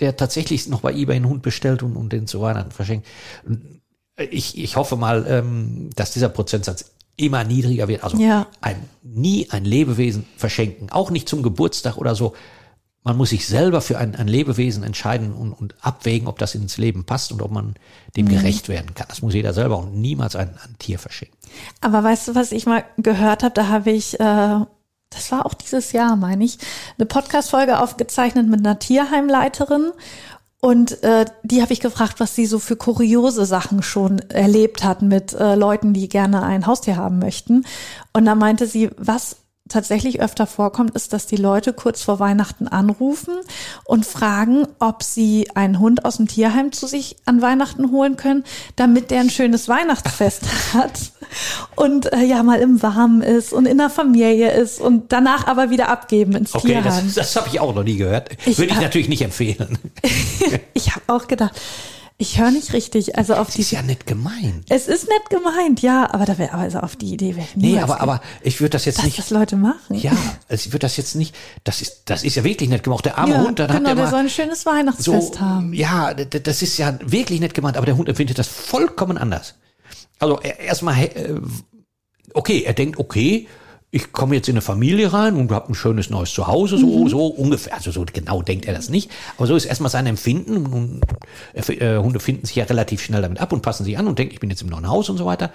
[0.00, 3.06] der tatsächlich noch bei eBay einen Hund bestellt und, und den zu Weihnachten verschenkt.
[4.30, 8.04] Ich, ich hoffe mal, ähm, dass dieser Prozentsatz immer niedriger wird.
[8.04, 8.46] Also Ja.
[8.60, 12.34] ein, nie ein Lebewesen verschenken, auch nicht zum Geburtstag oder so.
[13.04, 16.76] Man muss sich selber für ein, ein Lebewesen entscheiden und, und abwägen, ob das ins
[16.78, 17.74] Leben passt und ob man
[18.16, 18.30] dem Mhm.
[18.30, 19.06] gerecht werden kann.
[19.08, 21.36] Das muss jeder selber und niemals ein, ein Tier verschenken.
[21.80, 23.54] Aber weißt du, was ich mal gehört habe?
[23.54, 24.58] Da habe ich, äh,
[25.10, 26.58] das war auch dieses Jahr, meine ich,
[26.98, 29.92] eine Podcast-Folge aufgezeichnet mit einer Tierheimleiterin.
[30.60, 35.02] Und äh, die habe ich gefragt, was sie so für kuriose Sachen schon erlebt hat
[35.02, 37.64] mit äh, Leuten, die gerne ein Haustier haben möchten.
[38.12, 39.36] Und da meinte sie, was
[39.68, 43.34] tatsächlich öfter vorkommt, ist, dass die Leute kurz vor Weihnachten anrufen
[43.84, 48.44] und fragen, ob sie einen Hund aus dem Tierheim zu sich an Weihnachten holen können,
[48.76, 50.42] damit der ein schönes Weihnachtsfest
[50.74, 51.12] hat
[51.76, 55.70] und äh, ja mal im Warmen ist und in der Familie ist und danach aber
[55.70, 56.84] wieder abgeben ins Okay, Tierheim.
[56.84, 58.30] das, das habe ich auch noch nie gehört.
[58.46, 59.78] Ich Würde ich natürlich nicht empfehlen.
[60.74, 61.60] ich habe auch gedacht,
[62.20, 63.16] ich höre nicht richtig.
[63.16, 64.64] Also auf Das die ist ja nicht gemeint.
[64.68, 67.78] Es ist nett gemeint, ja, aber da wäre also auf die Idee wäre ich Nee,
[67.78, 69.18] aber, aber ich würde das jetzt dass nicht.
[69.18, 69.94] das Leute machen.
[69.94, 70.10] Ja,
[70.48, 71.34] also ich würde das jetzt nicht.
[71.62, 73.04] Das ist, das ist ja wirklich nett gemacht.
[73.04, 74.70] Der arme ja Hund, dann genau, hat der der mal soll ein schönes so.
[74.70, 75.72] Weihnachtsfest haben.
[75.72, 79.54] Ja, das ist ja wirklich nett gemeint, aber der Hund empfindet das vollkommen anders.
[80.18, 81.40] Also er- erstmal, äh,
[82.34, 83.46] okay, er denkt, okay,
[83.90, 87.26] ich komme jetzt in eine Familie rein und habe ein schönes neues Zuhause, so, so
[87.26, 87.74] ungefähr.
[87.74, 89.10] Also so genau denkt er das nicht.
[89.38, 90.66] Aber so ist erstmal sein Empfinden.
[90.66, 91.00] Und,
[91.54, 94.34] äh, Hunde finden sich ja relativ schnell damit ab und passen sich an und denken,
[94.34, 95.50] ich bin jetzt im neuen Haus und so weiter.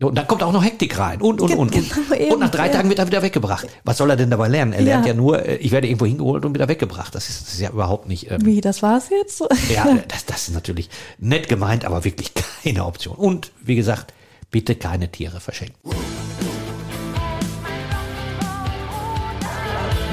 [0.00, 1.58] Und dann kommt auch noch Hektik rein und, und, und.
[1.58, 2.72] Und, Genau, eben, und nach drei ja.
[2.72, 3.66] Tagen wird er wieder weggebracht.
[3.84, 4.72] Was soll er denn dabei lernen?
[4.72, 5.12] Er lernt Ja.
[5.12, 7.14] ja nur, äh, ich werde irgendwo hingeholt und wieder weggebracht.
[7.14, 9.44] Das ist, das ist ja überhaupt nicht, ähm, Wie, das war's jetzt?
[9.72, 12.32] ja, das, das ist natürlich nett gemeint, aber wirklich
[12.64, 13.14] keine Option.
[13.14, 14.14] Und wie gesagt,
[14.50, 15.76] bitte keine Tiere verschenken.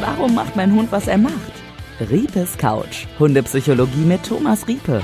[0.02, 1.34] Warum macht mein Hund, was er macht?
[2.10, 3.06] Riepes Couch.
[3.20, 5.04] Hundepsychologie mit Thomas Riepe.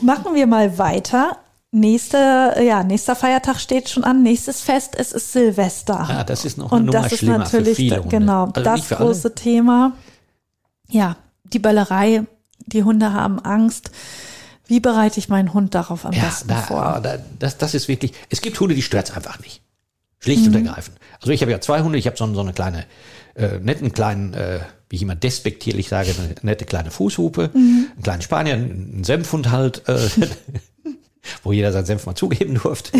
[0.00, 1.38] Machen wir mal weiter.
[1.72, 4.22] Nächste, ja, nächster Feiertag steht schon an.
[4.22, 6.06] Nächstes Fest, es ist Silvester.
[6.08, 8.08] Ja, das ist noch eine Und Nummer das ist schlimmer natürlich für viele Hunde.
[8.08, 9.92] genau Also das große Thema.
[10.88, 12.24] Ja, die Böllerei.
[12.66, 13.90] Die Hunde haben Angst.
[14.66, 17.00] Wie bereite ich meinen Hund darauf am Ja, besten da, vor?
[17.02, 19.60] da, das, das ist wirklich, es gibt Hunde, die stört's einfach nicht.
[20.22, 20.98] Schlicht und ergreifend.
[21.20, 22.84] Also ich habe ja zwei Hunde, ich habe so, so eine kleine,
[23.34, 28.22] äh, netten kleinen, äh, wie ich immer despektierlich sage, eine nette kleine Fußhupe, einen kleinen
[28.22, 29.98] Spanier, einen Senfhund halt, äh,
[31.42, 32.96] wo jeder seinen Senf mal zugeben durfte.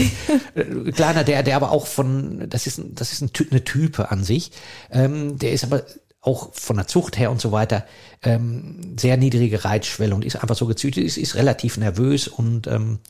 [0.54, 4.10] Äh, Kleiner, der, der aber auch von, das ist, ein- das ist ein, eine Type
[4.10, 4.52] an sich,
[4.90, 5.82] ähm, der ist aber
[6.20, 7.84] auch von der Zucht her und so weiter
[8.22, 13.00] ähm, sehr niedrige Reitschwelle und ist einfach so gezüchtet, ist, ist relativ nervös und ähm,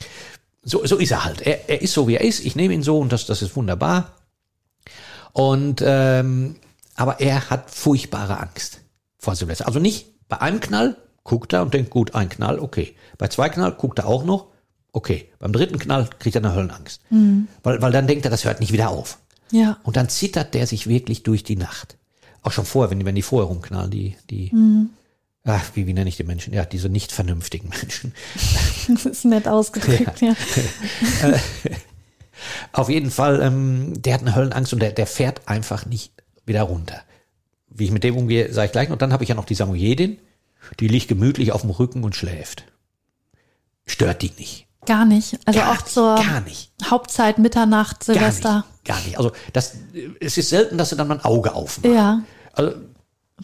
[0.63, 1.43] so, so ist er halt.
[1.43, 2.45] Er, er ist so, wie er ist.
[2.45, 4.15] Ich nehme ihn so und das, das ist wunderbar.
[5.33, 6.57] Und ähm,
[6.95, 8.81] aber er hat furchtbare Angst
[9.19, 9.67] vor Silvester.
[9.67, 12.95] Also nicht bei einem Knall guckt er und denkt, gut, ein Knall, okay.
[13.19, 14.49] Bei zwei Knall guckt er auch noch,
[14.93, 15.29] okay.
[15.39, 17.01] Beim dritten Knall kriegt er eine Höllenangst.
[17.63, 19.19] Weil, weil dann denkt er, das hört nicht wieder auf.
[19.51, 19.79] Ja.
[19.83, 21.97] Und dann zittert der sich wirklich durch die Nacht.
[22.43, 24.51] Auch schon vorher, wenn die, wenn die vorher rumknallen, die, die,
[25.45, 26.53] ach, wie, wie nenne ich die Menschen?
[26.55, 28.15] Ja, diese nicht vernünftigen Menschen.
[28.89, 30.35] Das ist nett ausgedrückt, ja.
[32.73, 36.13] Auf jeden Fall, ähm, der hat eine Höllenangst und der, der fährt einfach nicht
[36.47, 37.01] wieder runter.
[37.69, 38.91] Wie ich mit dem umgehe, sage ich gleich.
[38.91, 40.19] Und dann habe ich ja noch die Samoyedin,
[40.81, 42.65] die liegt gemütlich auf dem Rücken und schläft.
[43.87, 44.67] Stört die nicht.
[44.87, 45.39] Gar nicht.
[45.45, 46.43] Also Gar auch nicht, zur gar.
[46.91, 48.57] Hauptzeit, Mitternacht, Gar Silvester.
[48.57, 48.85] nicht.
[48.85, 49.17] Gar nicht.
[49.19, 49.77] Also das,
[50.21, 51.87] es ist selten, dass sie dann mal ein Auge aufmacht.
[51.95, 52.75] Ja, Also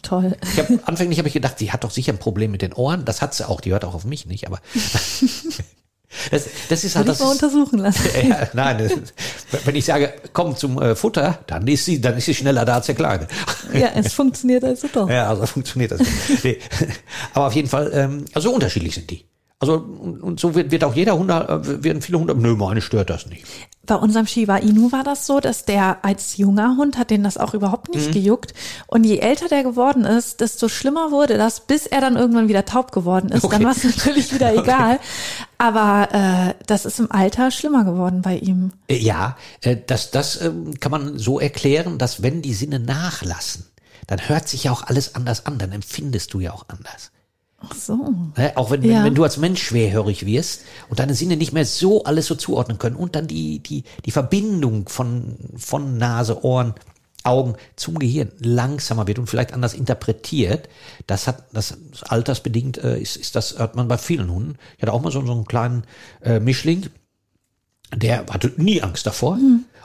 [0.03, 0.37] toll.
[0.53, 3.05] ich hab, anfänglich habe ich gedacht, sie hat doch sicher ein Problem mit den Ohren.
[3.05, 3.61] Das hat sie auch.
[3.61, 4.47] Die hört auch auf mich nicht.
[4.47, 4.61] Aber
[6.31, 7.21] das, das ist halt das.
[7.21, 8.03] mal untersuchen lassen.
[8.29, 8.93] Ja, nein, das-
[9.65, 12.75] wenn ich sage, komm zum äh, Futter, dann ist sie, dann ist sie schneller da
[12.77, 13.27] als der Kleine.
[13.73, 15.09] Ja, es funktioniert also doch.
[15.09, 16.01] Ja, also funktioniert das.
[16.43, 16.59] Nee.
[17.35, 19.25] Aber auf jeden Fall, ähm, also so unterschiedlich sind die.
[19.61, 22.81] Also und, und so wird, wird auch jeder Hunde, äh, werden viele Hunde, nö, meine
[22.81, 23.45] stört das nicht.
[23.85, 27.39] Bei unserem Shiba Inu war das so, dass der als junger Hund hat den das
[27.39, 27.95] auch überhaupt Mhm.
[27.97, 28.55] nicht gejuckt.
[28.87, 32.67] Und je älter der geworden ist, desto schlimmer wurde das, bis er dann irgendwann wieder
[32.67, 33.43] taub geworden ist.
[33.45, 33.65] Dann Okay.
[33.65, 35.01] war es natürlich wieder egal.
[35.57, 38.73] Aber äh, das ist im Alter schlimmer geworden bei ihm.
[38.89, 43.65] Äh, Ja, äh, das, das ähm, kann man so erklären, dass wenn die Sinne nachlassen,
[44.07, 47.11] dann hört sich ja auch alles anders an, dann empfindest du ja auch anders.
[47.61, 48.15] Ach so.
[48.37, 48.53] Ne?
[48.57, 48.99] Auch wenn, Ja.
[48.99, 52.35] wenn, wenn du als Mensch schwerhörig wirst und deine Sinne nicht mehr so alles so
[52.37, 56.75] zuordnen können und dann die, die, die Verbindung von, von Nase, Ohren,
[57.25, 60.69] Augen zum Gehirn langsamer wird und vielleicht anders interpretiert,
[61.09, 61.77] das hat, das
[62.09, 64.57] altersbedingt äh, ist, ist das, hört man bei vielen Hunden.
[64.77, 65.83] Ich hatte auch mal so, so einen kleinen
[66.23, 66.87] äh, Mischling,
[67.95, 69.37] der hatte nie Angst davor.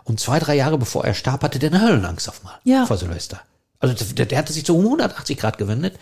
[0.03, 2.85] Und zwei, drei Jahre bevor er starb, hatte der eine Höllenangst auf mal Ja.
[2.85, 3.41] vor Silvester.
[3.83, 5.95] Also der, der hatte sich so um 180 Grad gewendet.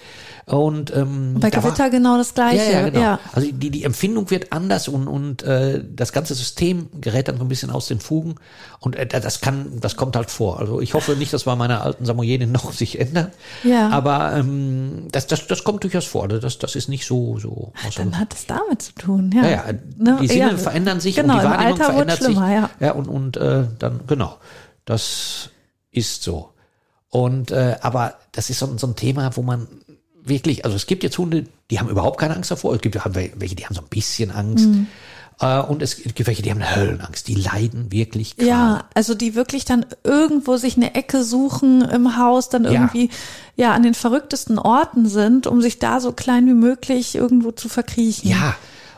[0.46, 2.64] Und ähm, Bei da war- Gewitter genau das Gleiche.
[2.64, 3.00] ja, ja, genau.
[3.02, 3.20] Ja.
[3.34, 7.44] Also die, die Empfindung wird anders und, und äh, das ganze System gerät dann so
[7.44, 8.36] ein bisschen aus den Fugen
[8.80, 10.60] und äh, das kann, das kommt halt vor.
[10.60, 13.34] Also ich hoffe nicht, dass bei meiner alten Samoyedin noch sich ändert.
[13.64, 13.90] Ja.
[13.90, 16.24] Aber ähm, das, das, das kommt durchaus vor.
[16.24, 17.72] Also Das, das ist nicht so so.
[17.98, 19.44] Dann hat es damit zu tun, ja.
[19.44, 19.64] ja, ja,
[19.98, 20.18] Ne?
[20.22, 20.58] die Sinne Ja.
[20.58, 22.36] verändern sich genau, und die im Wahrnehmung verändert sich.
[22.36, 22.70] ja.
[22.80, 24.38] Ja, und, und äh, dann, genau.
[24.86, 25.50] Das
[25.92, 26.50] ist so.
[27.12, 29.68] Und äh, aber das ist so, so ein Thema, wo man
[30.24, 32.74] wirklich, also es gibt jetzt Hunde, die haben überhaupt keine Angst davor.
[32.74, 34.66] Es gibt ja welche, die haben so ein bisschen Angst.
[34.66, 34.88] Mhm.
[35.42, 37.28] Äh, und es gibt welche, die haben eine Höllenangst.
[37.28, 38.38] Die leiden wirklich.
[38.38, 38.48] Qual.
[38.48, 42.72] Ja, also die wirklich dann irgendwo sich eine Ecke suchen im Haus, dann Ja.
[42.72, 43.10] irgendwie
[43.58, 47.68] ja an den verrücktesten Orten sind, um sich da so klein wie möglich irgendwo zu
[47.68, 48.30] verkriechen.
[48.30, 48.56] Ja,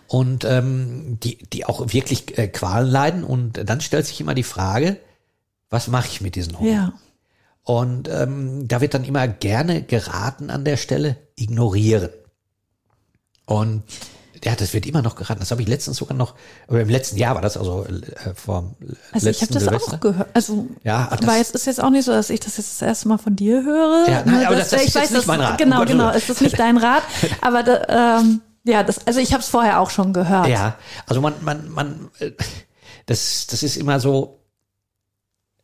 [0.08, 3.24] und ähm, die, die auch wirklich äh, Qualen leiden.
[3.24, 4.98] Und dann stellt sich immer die Frage,
[5.72, 6.74] was mache ich mit diesen Hunden?
[6.74, 6.94] Ja.
[7.64, 12.10] Und ähm, da wird dann immer gerne geraten an der Stelle, ignorieren.
[13.46, 13.84] Und
[14.44, 15.40] ja, das wird immer noch geraten.
[15.40, 16.36] Das habe ich letztens sogar noch,
[16.68, 18.76] aber im letzten Jahr war das, also äh, vor
[19.14, 19.94] Also ich habe das Silvester.
[19.96, 20.30] auch gehört.
[20.34, 22.82] Also Ja, ach, das- aber jetzt ist jetzt auch nicht so, dass ich das jetzt
[22.82, 24.06] das erste Mal von dir höre.
[24.10, 25.92] Ja, nein, Ne, aber das- das ich ist weiß, nicht mein Rat, um Genau, Gottes
[25.94, 27.04] genau, es ist nicht dein Rat.
[27.42, 30.48] Aber da, ähm, ja, das, also ich habe es vorher auch schon gehört.
[30.50, 32.32] Ja, also man, man, man, äh,
[33.06, 34.40] das, das ist immer so,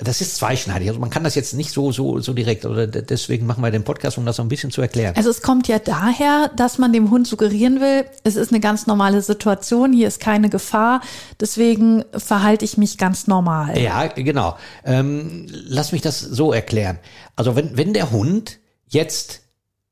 [0.01, 0.87] das ist zweischneidig.
[0.87, 3.83] Also man kann das jetzt nicht so, so, so direkt, oder deswegen machen wir den
[3.83, 5.13] Podcast, um das so ein bisschen zu erklären.
[5.17, 8.87] Also es kommt ja daher, dass man dem Hund suggerieren will, es ist eine ganz
[8.87, 11.01] normale Situation, hier ist keine Gefahr,
[11.41, 13.77] deswegen verhalte ich mich ganz normal.
[13.77, 14.57] Ja, genau.
[14.85, 16.97] Ähm, lass mich das so erklären.
[17.35, 19.41] Also wenn, wenn der Hund jetzt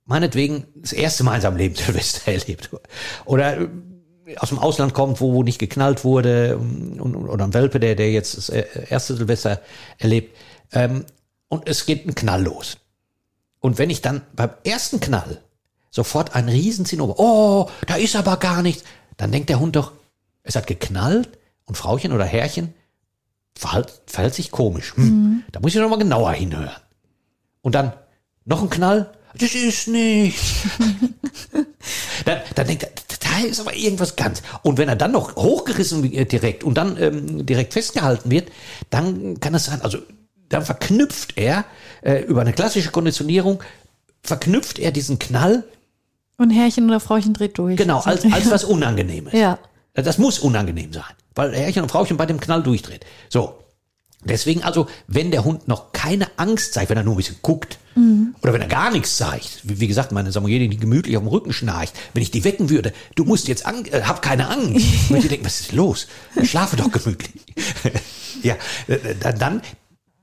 [0.06, 2.70] meinetwegen das erste Mal in seinem Leben Silvester erlebt
[3.26, 3.68] oder
[4.36, 7.96] aus dem Ausland kommt, wo, wo nicht geknallt wurde und, und, oder ein Welpe, der,
[7.96, 9.62] der jetzt das äh, erste Silvester
[9.98, 10.36] erlebt
[10.74, 11.06] ähm,
[11.48, 12.78] und es geht ein Knall los.
[13.60, 15.42] Und wenn ich dann beim ersten Knall
[15.90, 18.84] sofort einen Riesenzinnober, oh, da ist aber gar nichts,
[19.16, 19.94] dann denkt der Hund doch,
[20.44, 21.30] es hat geknallt
[21.66, 22.74] und Frauchen oder Herrchen
[23.58, 24.96] verhält, verhält sich komisch.
[24.96, 26.82] Hm, Da muss ich noch mal genauer hinhören.
[27.62, 27.94] Und dann
[28.46, 29.12] noch ein Knall.
[29.38, 30.64] Das ist nichts.
[32.26, 32.92] dann, dann denkt er,
[33.42, 34.42] da ist aber irgendwas ganz.
[34.64, 38.50] Und wenn er dann noch hochgerissen wird direkt und dann ähm, direkt festgehalten wird,
[38.90, 40.00] dann kann es sein, also
[40.50, 41.66] dann verknüpft er
[42.02, 43.64] äh, über eine klassische Konditionierung,
[44.22, 45.64] verknüpft er diesen Knall
[46.38, 47.78] Und Herrchen oder Frauchen dreht durch.
[47.78, 49.34] genau als, als was Unangenehmes.
[49.34, 49.60] Ja.
[49.94, 53.06] Das muss unangenehm sein, weil Herrchen und Frauchen bei dem Knall durchdreht.
[53.30, 53.64] So.
[54.28, 57.80] Deswegen also, wenn der Hund noch keine Angst zeigt, wenn er nur ein bisschen guckt,
[58.42, 61.30] oder wenn er gar nichts zeigt, wie, wie gesagt, meine Samoyedin, die gemütlich auf dem
[61.30, 64.86] Rücken schnarcht, wenn ich die wecken würde, du musst jetzt, ang äh, hab keine Angst.
[65.10, 66.08] Und ich denke, was ist los?
[66.36, 67.42] Ich schlafe doch gemütlich.
[68.44, 68.56] ja,
[68.88, 69.62] äh, dann, dann,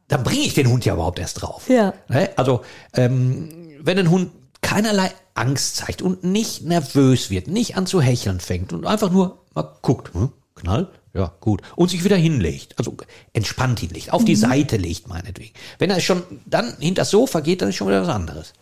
[0.06, 1.68] dann bringe ich den Hund ja überhaupt erst drauf.
[1.68, 1.94] Ja.
[2.08, 2.30] Ne?
[2.36, 2.62] Also,
[2.94, 3.48] ähm,
[3.80, 4.30] wenn ein Hund
[4.62, 9.44] keinerlei Angst zeigt und nicht nervös wird, nicht an zu hecheln fängt und einfach nur
[9.54, 12.96] mal guckt, hm, Knall, ja, gut, und sich wieder hinlegt, also
[13.32, 15.54] entspannt hinlegt, auf die Seite legt meinetwegen.
[15.78, 18.52] Wenn er schon dann hinter das Sofa geht, dann ist schon wieder was anderes.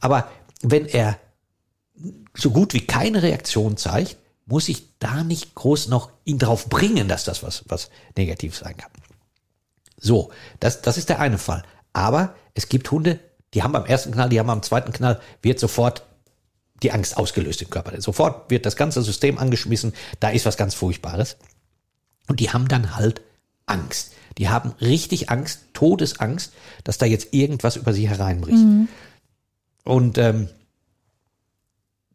[0.00, 0.30] Aber
[0.62, 1.18] wenn er
[2.34, 7.06] so gut wie keine Reaktion zeigt, muss ich da nicht groß noch ihn drauf bringen,
[7.06, 8.90] dass das was, was negativ sein kann.
[9.98, 11.62] So, das, das ist der eine Fall.
[11.92, 13.20] Aber es gibt Hunde,
[13.52, 16.06] die haben beim ersten Knall, die haben am zweiten Knall, wird sofort
[16.82, 18.00] die Angst ausgelöst im Körper.
[18.00, 21.36] Sofort wird das ganze System angeschmissen, da ist was ganz Furchtbares.
[22.30, 23.22] Und die haben dann halt
[23.66, 24.12] Angst.
[24.38, 26.52] Die haben richtig Angst, Todesangst,
[26.84, 28.62] dass da jetzt irgendwas über sie hereinbricht.
[29.82, 30.48] Und ähm,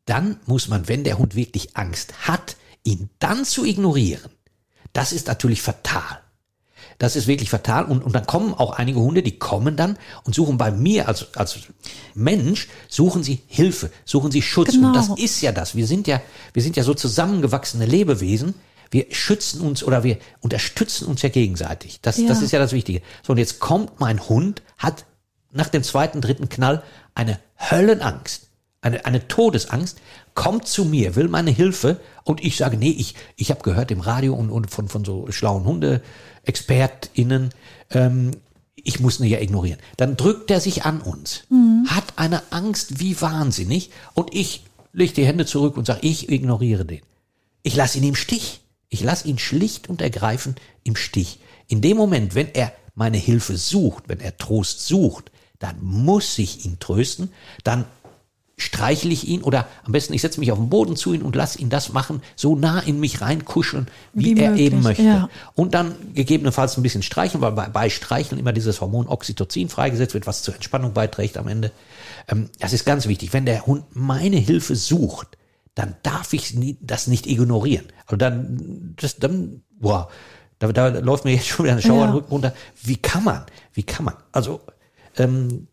[0.06, 4.32] dann muss man, wenn der Hund wirklich Angst hat, ihn dann zu ignorieren,
[4.94, 6.22] das ist natürlich fatal.
[6.98, 7.84] Das ist wirklich fatal.
[7.84, 11.36] Und, und dann kommen auch einige Hunde, die kommen dann und suchen bei mir als,
[11.36, 11.60] als
[12.14, 14.72] Mensch, suchen sie Hilfe, suchen sie Schutz.
[14.72, 14.88] Genau.
[14.88, 15.76] Und das ist ja das.
[15.76, 16.22] Wir sind ja,
[16.54, 18.54] wir sind ja so zusammengewachsene Lebewesen.
[18.92, 22.00] Wir schützen uns oder wir unterstützen uns ja gegenseitig.
[22.02, 22.28] Das, Ja.
[22.28, 23.02] das ist ja das Wichtige.
[23.24, 25.06] So, und jetzt kommt mein Hund, hat
[25.52, 28.50] nach dem zweiten, dritten Knall eine Höllenangst,
[28.82, 30.00] eine, eine Todesangst,
[30.34, 34.02] kommt zu mir, will meine Hilfe und ich sage, nee, ich, ich habe gehört im
[34.02, 37.50] Radio und, und von, von so schlauen Hunde-ExpertInnen,
[37.92, 38.32] ähm,
[38.76, 39.80] ich muss ihn ja ignorieren.
[39.98, 41.46] Dann drückt er sich an uns,
[41.88, 46.86] hat eine Angst wie wahnsinnig und ich lege die Hände zurück und sage, ich ignoriere
[46.86, 47.02] den.
[47.64, 48.62] Ich lasse ihn im Stich.
[48.96, 51.40] Ich lasse ihn schlicht und ergreifend im Stich.
[51.68, 56.64] In dem Moment, wenn er meine Hilfe sucht, wenn er Trost sucht, dann muss ich
[56.64, 57.30] ihn trösten,
[57.66, 57.84] dann
[58.56, 61.36] streichle ich ihn oder am besten ich setze mich auf den Boden zu ihm und
[61.36, 65.04] lasse ihn das machen, so nah in mich reinkuscheln, wie, Wie er möglich, eben möchte.
[65.04, 65.30] ja.
[65.56, 70.14] Und dann gegebenenfalls ein bisschen streicheln, weil bei, bei Streicheln immer dieses Hormon Oxytocin freigesetzt
[70.14, 71.72] wird, was zur Entspannung beiträgt am Ende.
[72.30, 73.34] Ähm, das ist ganz wichtig.
[73.34, 75.38] Wenn der Hund meine Hilfe sucht,
[75.76, 77.86] dann darf ich nie, das nicht ignorieren.
[78.06, 80.10] Also dann, das, dann, boah,
[80.60, 82.12] da, da läuft mir jetzt schon wieder eine Schauer Ja.
[82.12, 82.54] runter.
[82.82, 83.46] Wie kann man?
[83.74, 84.16] Wie kann man?
[84.32, 84.62] Also,
[85.18, 85.68] ähm,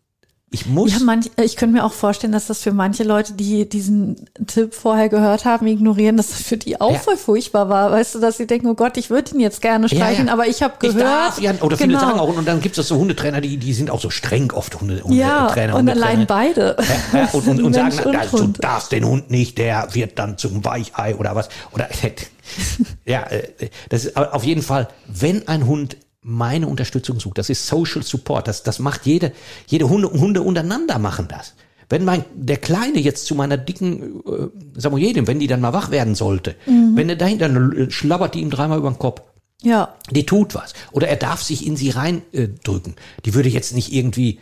[0.53, 0.93] ich muss.
[0.93, 4.73] Ja, manch, ich könnte mir auch vorstellen, dass das für manche Leute, die diesen Tipp
[4.73, 6.99] vorher gehört haben, ignorieren, dass das für die auch Ja.
[6.99, 7.91] voll furchtbar war.
[7.91, 10.61] Weißt du, dass sie denken, oh Gott, ich würde ihn jetzt gerne streicheln, aber ich
[10.63, 10.95] habe gehört.
[10.97, 11.99] Ich darf, ja, oder viele Genau.
[11.99, 14.79] sagen auch, und dann gibt es so Hundetrainer, die, die sind auch so streng oft,
[14.79, 16.75] Hunde, Hunde Ja, Trainer, und dann leiden Hundetrainer.
[16.77, 16.77] beide.
[17.13, 20.19] Ja, ja, und, und, und sagen, und also, du darfst den Hund nicht, der wird
[20.19, 21.49] dann zum Weichei oder was.
[21.71, 21.89] Oder
[23.05, 23.43] ja, äh,
[23.89, 28.47] das ist auf jeden Fall, wenn ein Hund meine Unterstützung sucht, das ist Social Support,
[28.47, 29.31] das, das macht jede,
[29.67, 31.53] jede Hunde, Hunde untereinander machen das.
[31.89, 34.47] Wenn mein, der Kleine jetzt zu meiner dicken äh,
[34.79, 36.95] Samoyedin, wenn die dann mal wach werden sollte, Mhm.
[36.95, 39.21] wenn er dahinter äh, schlabbert die ihm dreimal über den Kopf.
[39.61, 40.73] Ja, Die tut was.
[40.91, 42.93] Oder er darf sich in sie reindrücken.
[42.93, 44.39] Äh, die würde jetzt nicht irgendwie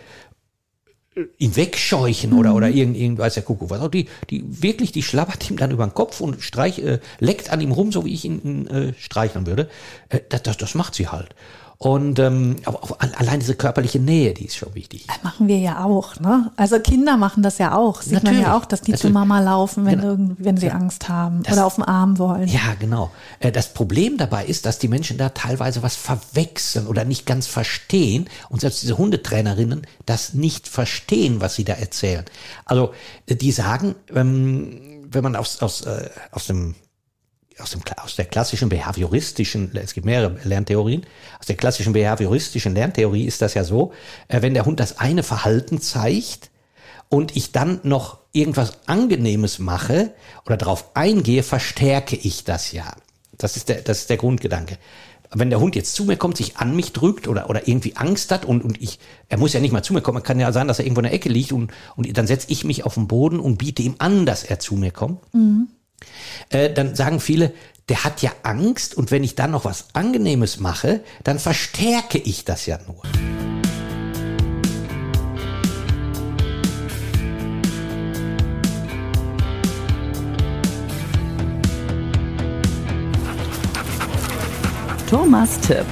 [1.15, 3.79] äh, ihn wegscheuchen oder, oder irgend, irgend, weiß der Kuckuck was.
[3.79, 7.51] Also die, die wirklich, die schlabbert ihm dann über den Kopf und streich, äh, leckt
[7.51, 9.69] an ihm rum, so wie ich ihn äh, streicheln würde.
[10.09, 11.35] Äh, das, das, das macht sie halt.
[11.83, 15.07] Und ähm, aber auch al- allein diese körperliche Nähe, die ist schon wichtig.
[15.23, 16.51] Machen wir ja auch, ne?
[16.55, 18.03] Also Kinder machen das ja auch.
[18.03, 19.13] Sieht man Natürlich, ja auch, dass die zu natürlich.
[19.15, 20.11] Mama laufen, wenn, Genau.
[20.11, 22.47] irgend, wenn sie Angst haben oder auf den Arm wollen.
[22.47, 23.09] Ja, genau.
[23.39, 27.47] Äh, Das Problem dabei ist, dass die Menschen da teilweise was verwechseln oder nicht ganz
[27.47, 32.25] verstehen und selbst diese Hundetrainerinnen das nicht verstehen, was sie da erzählen.
[32.63, 32.93] Also
[33.25, 36.75] äh, die sagen, ähm, wenn man aus, aus, äh, aus dem
[37.61, 41.05] aus, dem, aus der klassischen behavioristischen, es gibt mehrere Lerntheorien,
[41.39, 43.93] aus der klassischen behavioristischen Lerntheorie ist das ja so,
[44.27, 46.49] äh, wenn der Hund das eine Verhalten zeigt
[47.09, 50.13] und ich dann noch irgendwas Angenehmes mache
[50.45, 52.93] oder darauf eingehe, verstärke ich das ja.
[53.37, 54.77] Das ist der, das ist der Grundgedanke.
[55.33, 58.31] Wenn der Hund jetzt zu mir kommt, sich an mich drückt oder, oder irgendwie Angst
[58.31, 60.67] hat und, und ich, er muss ja nicht mal zu mir kommen, kann ja sein,
[60.67, 63.07] dass er irgendwo in der Ecke liegt und, und dann setze ich mich auf den
[63.07, 65.19] Boden und biete ihm an, dass er zu mir kommt
[66.49, 67.53] äh, dann sagen viele,
[67.89, 72.45] der hat ja Angst und wenn ich dann noch was Angenehmes mache, dann verstärke ich
[72.45, 73.01] das ja nur.
[85.11, 85.85] Thomas Tipp.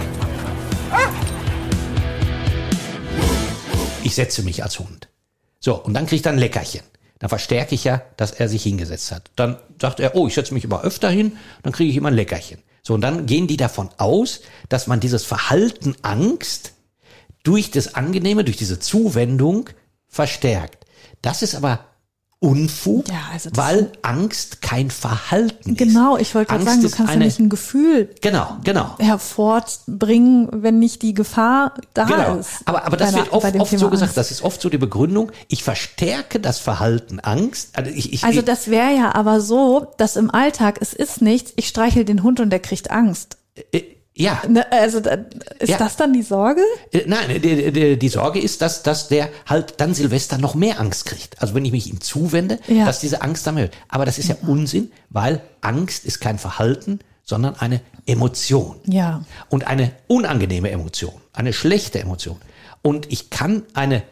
[4.02, 5.10] Ich setze mich als Hund.
[5.60, 6.84] So, und dann kriegt er ein Leckerchen.
[7.20, 9.30] Dann verstärke ich ja, dass er sich hingesetzt hat.
[9.36, 12.16] Dann sagt er, oh, ich setze mich immer öfter hin, dann kriege ich immer ein
[12.16, 12.64] Leckerchen.
[12.82, 16.74] So, und dann gehen die davon aus, dass man dieses Verhalten Angst
[17.44, 19.70] durch das Angenehme, durch diese Zuwendung
[20.08, 20.86] verstärkt.
[21.22, 21.86] Das ist aber
[22.42, 25.78] Unfug, Ja, also weil Angst kein Verhalten ist.
[25.78, 28.96] Genau, ich wollte gerade sagen, du kannst ja eine- nicht ein Gefühl Genau, genau.
[28.98, 32.36] hervorbringen, wenn nicht die Gefahr da Genau.
[32.36, 32.62] ist.
[32.64, 34.18] Aber, aber das wird oft, oft so gesagt, Angst.
[34.18, 37.72] das ist oft so die Begründung, ich verstärke das Verhalten Angst.
[37.78, 41.52] Also, ich, ich, Also das wäre ja aber so, dass im Alltag es ist nichts,
[41.58, 43.36] ich streichel den Hund und der kriegt Angst.
[43.74, 43.82] äh,
[44.16, 45.00] ja, Ne, Also
[45.60, 45.78] ist Ja.
[45.78, 46.62] das dann die Sorge?
[46.92, 50.80] Äh, Nein, die, die, die Sorge ist, dass, dass der halt dann Silvester noch mehr
[50.80, 51.42] Angst kriegt.
[51.42, 52.86] Also wenn ich mich ihm zuwende, Ja.
[52.86, 53.78] dass diese Angst dann mehr wird.
[53.88, 58.78] Aber das ist ja Unsinn, weil Angst ist kein Verhalten, sondern eine Emotion.
[58.86, 59.24] Ja.
[59.50, 62.38] Und eine unangenehme Emotion, eine schlechte Emotion.
[62.82, 64.04] Und ich kann eine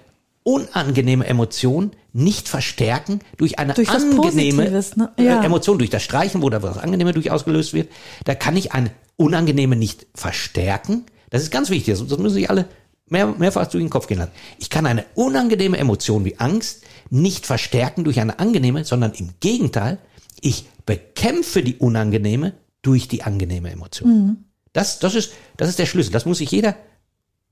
[0.43, 5.11] unangenehme Emotion nicht verstärken durch eine Durch angenehme ne?
[5.19, 5.43] Ja.
[5.43, 7.89] Emotion, durch das Streichen, wo da was Angenehme durch ausgelöst wird.
[8.23, 11.05] Da kann ich eine unangenehme nicht verstärken.
[11.29, 11.97] Das ist ganz wichtig.
[11.99, 12.67] Das müssen sich alle
[13.07, 14.31] mehr, mehrfach durch den Kopf gehen lassen.
[14.59, 19.97] Ich kann eine unangenehme Emotion wie Angst nicht verstärken durch eine angenehme, sondern im Gegenteil,
[20.41, 24.45] ich bekämpfe die unangenehme durch die angenehme Emotion.
[24.73, 26.11] Das, das, ist, das ist der Schlüssel.
[26.11, 26.75] Das muss sich jeder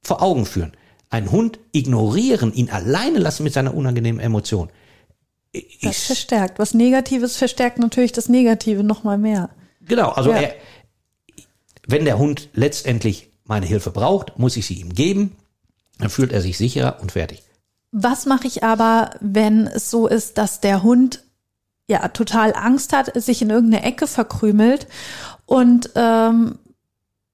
[0.03, 0.73] vor Augen führen.
[1.09, 4.69] Ein Hund ignorieren, ihn alleine lassen mit seiner unangenehmen Emotion.
[5.81, 6.59] Das verstärkt.
[6.59, 9.49] Was Negatives verstärkt natürlich das Negative noch mal mehr.
[9.81, 10.37] genau, also Ja.
[10.37, 10.55] er,
[11.87, 15.35] wenn der Hund letztendlich meine Hilfe braucht, muss ich sie ihm geben.
[15.99, 17.43] Dann fühlt er sich sicherer und fertig.
[17.91, 21.23] Was mache ich aber, wenn es so ist, dass der Hund
[21.87, 24.87] ja total Angst hat, sich in irgendeine Ecke verkrümelt
[25.45, 26.57] und ähm,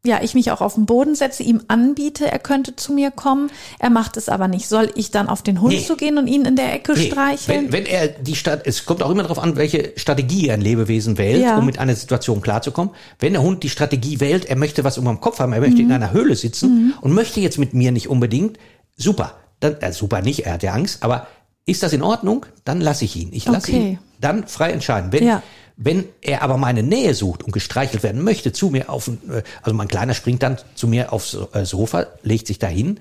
[0.03, 3.51] ja, ich mich auch auf den Boden setze, ihm anbiete, er könnte zu mir kommen,
[3.77, 4.67] er macht es aber nicht.
[4.67, 5.83] Soll ich dann auf den Hund Nee.
[5.85, 7.65] zugehen und ihn in der Ecke Nee, streicheln?
[7.65, 11.19] Wenn, wenn er die Stadt, es kommt auch immer darauf an, welche Strategie ein Lebewesen
[11.19, 11.57] wählt, Ja.
[11.59, 12.95] um mit einer Situation klarzukommen.
[13.19, 15.81] Wenn der Hund die Strategie wählt, er möchte was um den Kopf haben, er möchte
[15.83, 18.57] in einer Höhle sitzen und möchte jetzt mit mir nicht unbedingt,
[18.97, 19.35] super.
[19.59, 21.27] Dann, äh, super nicht, er hat ja Angst, aber
[21.67, 22.47] ist das in Ordnung?
[22.65, 23.29] Dann lasse ich ihn.
[23.33, 23.89] Ich lasse Okay.
[23.91, 25.11] ihn dann frei entscheiden.
[25.11, 25.43] Wenn, Ja.
[25.83, 29.75] Wenn er aber meine Nähe sucht und gestreichelt werden möchte, zu mir auf, äh, also
[29.75, 32.99] mein Kleiner springt dann zu mir aufs äh, Sofa, legt sich dahin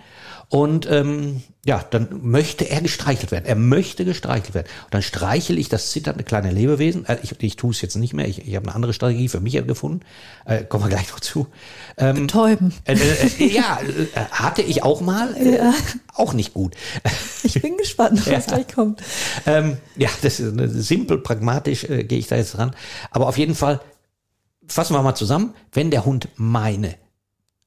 [0.51, 3.45] und ähm, ja, dann möchte er gestreichelt werden.
[3.47, 4.67] Er möchte gestreichelt werden.
[4.87, 7.07] Und dann streichel ich das zitternde kleine Lebewesen.
[7.07, 8.27] Äh, ich ich tue es jetzt nicht mehr.
[8.27, 10.01] Ich, ich habe eine andere Strategie für mich gefunden.
[10.47, 11.47] Äh, kommen wir gleich noch zu.
[11.97, 12.75] Ähm, Betäuben.
[12.85, 15.37] äh, äh, ja, äh, hatte ich auch mal.
[15.41, 15.73] Äh,
[16.15, 16.75] Auch nicht gut.
[17.43, 19.03] Ich bin gespannt, was gleich kommt.
[19.47, 22.77] Ähm, ja, das ist äh, simpel, pragmatisch äh, gehe ich da jetzt ran.
[23.11, 23.81] Aber auf jeden Fall,
[24.67, 26.97] fassen wir mal zusammen, wenn der Hund meine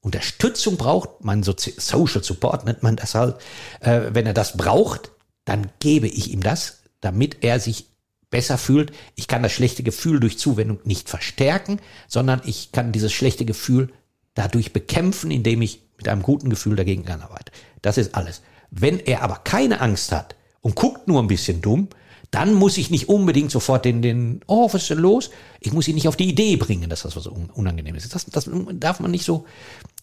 [0.04, 3.38] Unterstützung braucht, mein Sozi Social Support nennt man das halt,
[3.80, 5.12] äh, wenn er das braucht,
[5.46, 7.88] dann gebe ich ihm das, damit er sich
[8.30, 8.92] besser fühlt.
[9.16, 13.94] Ich kann das schlechte Gefühl durch Zuwendung nicht verstärken, sondern ich kann dieses schlechte Gefühl
[14.34, 17.52] dadurch bekämpfen, indem ich mit einem guten Gefühl dagegen arbeite.
[17.82, 18.42] Das ist alles.
[18.72, 21.88] Wenn er aber keine Angst hat und guckt nur ein bisschen dumm,
[22.34, 25.30] dann muss ich nicht unbedingt sofort den, den, oh, was ist denn los?
[25.60, 28.16] Ich muss ihn nicht auf die Idee bringen, dass das was un- Unangenehmes ist.
[28.16, 29.46] Das, das darf man nicht so,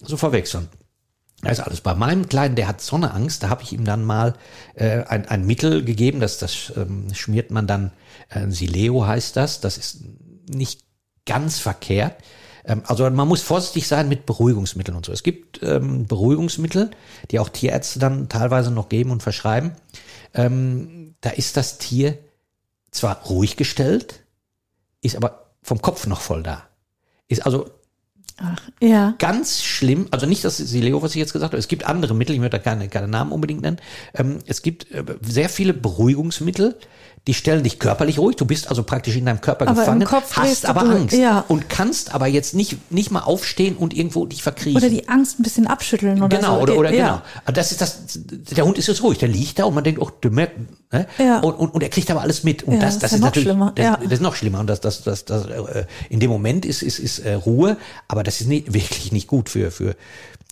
[0.00, 0.68] so verwechseln.
[1.42, 1.80] Das ist alles.
[1.80, 4.34] Bei meinem Kleinen, der hat Sonneangst, da habe ich ihm dann mal
[4.74, 7.90] äh, ein, ein Mittel gegeben, das, das ähm, schmiert man dann,
[8.28, 10.04] äh, Sileo heißt das, das ist
[10.48, 10.82] nicht
[11.26, 12.22] ganz verkehrt.
[12.64, 15.12] Ähm, also man muss vorsichtig sein mit Beruhigungsmitteln und so.
[15.12, 16.90] Es gibt ähm, Beruhigungsmittel,
[17.30, 19.72] die auch Tierärzte dann teilweise noch geben und verschreiben.
[20.34, 22.18] Ähm, da ist das Tier
[22.90, 24.24] zwar ruhig gestellt,
[25.02, 26.68] ist aber vom Kopf noch voll da.
[27.28, 27.70] Ist also
[28.80, 29.14] Ja.
[29.18, 32.34] ganz schlimm, also nicht das Sileo, was ich jetzt gesagt habe, es gibt andere Mittel,
[32.34, 33.78] ich möchte da keine, keine Namen unbedingt nennen.
[34.14, 36.76] Ähm, es gibt äh, sehr viele Beruhigungsmittel,
[37.26, 38.36] die stellen dich körperlich ruhig.
[38.36, 41.44] Du bist also praktisch in deinem Körper Aber gefangen, hast du aber durch, Angst ja.
[41.48, 44.78] und kannst aber jetzt nicht, nicht mal aufstehen und irgendwo dich verkriechen.
[44.80, 46.62] Oder die Angst ein bisschen abschütteln oder Genau, so.
[46.62, 47.06] oder, oder ja.
[47.06, 47.22] genau.
[47.44, 50.00] Aber Das ist das, der Hund ist jetzt ruhig, der liegt da und man denkt,
[50.00, 50.58] oh, der merkt,
[50.92, 51.06] ne?
[51.18, 51.40] Ja.
[51.40, 52.62] und, und, und er kriegt aber alles mit.
[52.62, 54.60] Und Ja, das, das das ist ist natürlich, schlimmer, das, das ist noch schlimmer.
[54.60, 57.76] Und das, das, das, das, äh, in dem Moment ist, ist, ist äh, Ruhe,
[58.08, 59.96] aber das ist nicht, wirklich nicht gut für, für,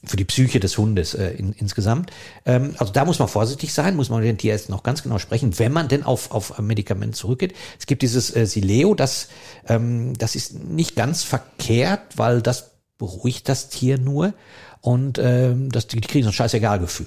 [0.04, 2.10] für die Psyche des Hundes äh, in, insgesamt.
[2.44, 5.18] Ähm, also da muss man vorsichtig sein, muss man mit den Tierärzten noch ganz genau
[5.18, 7.54] sprechen, wenn man denn auf, auf Medikament zurückgeht.
[7.78, 9.28] Es gibt dieses äh, Sileo, das,
[9.68, 14.34] ähm, das ist nicht ganz verkehrt, weil das beruhigt das Tier nur
[14.80, 17.06] und ähm, das, die kriegen so ein scheißegal-Gefühl.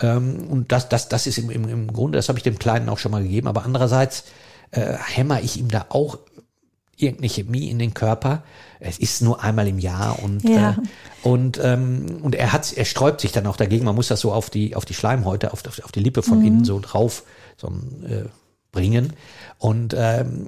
[0.00, 2.90] Ähm, und das, das, das ist im, im, im Grunde, das habe ich dem Kleinen
[2.90, 4.24] auch schon mal gegeben, aber andererseits
[4.72, 6.18] äh, hämmer ich ihm da auch
[7.02, 8.42] irgendeine Chemie in den Körper.
[8.78, 10.70] Es ist nur einmal im Jahr und Ja.
[10.70, 10.74] äh,
[11.22, 13.84] und ähm, und er hat er sträubt sich dann auch dagegen.
[13.84, 16.64] Man muss das so auf die auf die Schleimhäute auf, auf, die Lippe von innen
[16.64, 17.24] so drauf
[17.56, 18.24] so äh,
[18.72, 19.12] bringen
[19.58, 20.46] und ähm,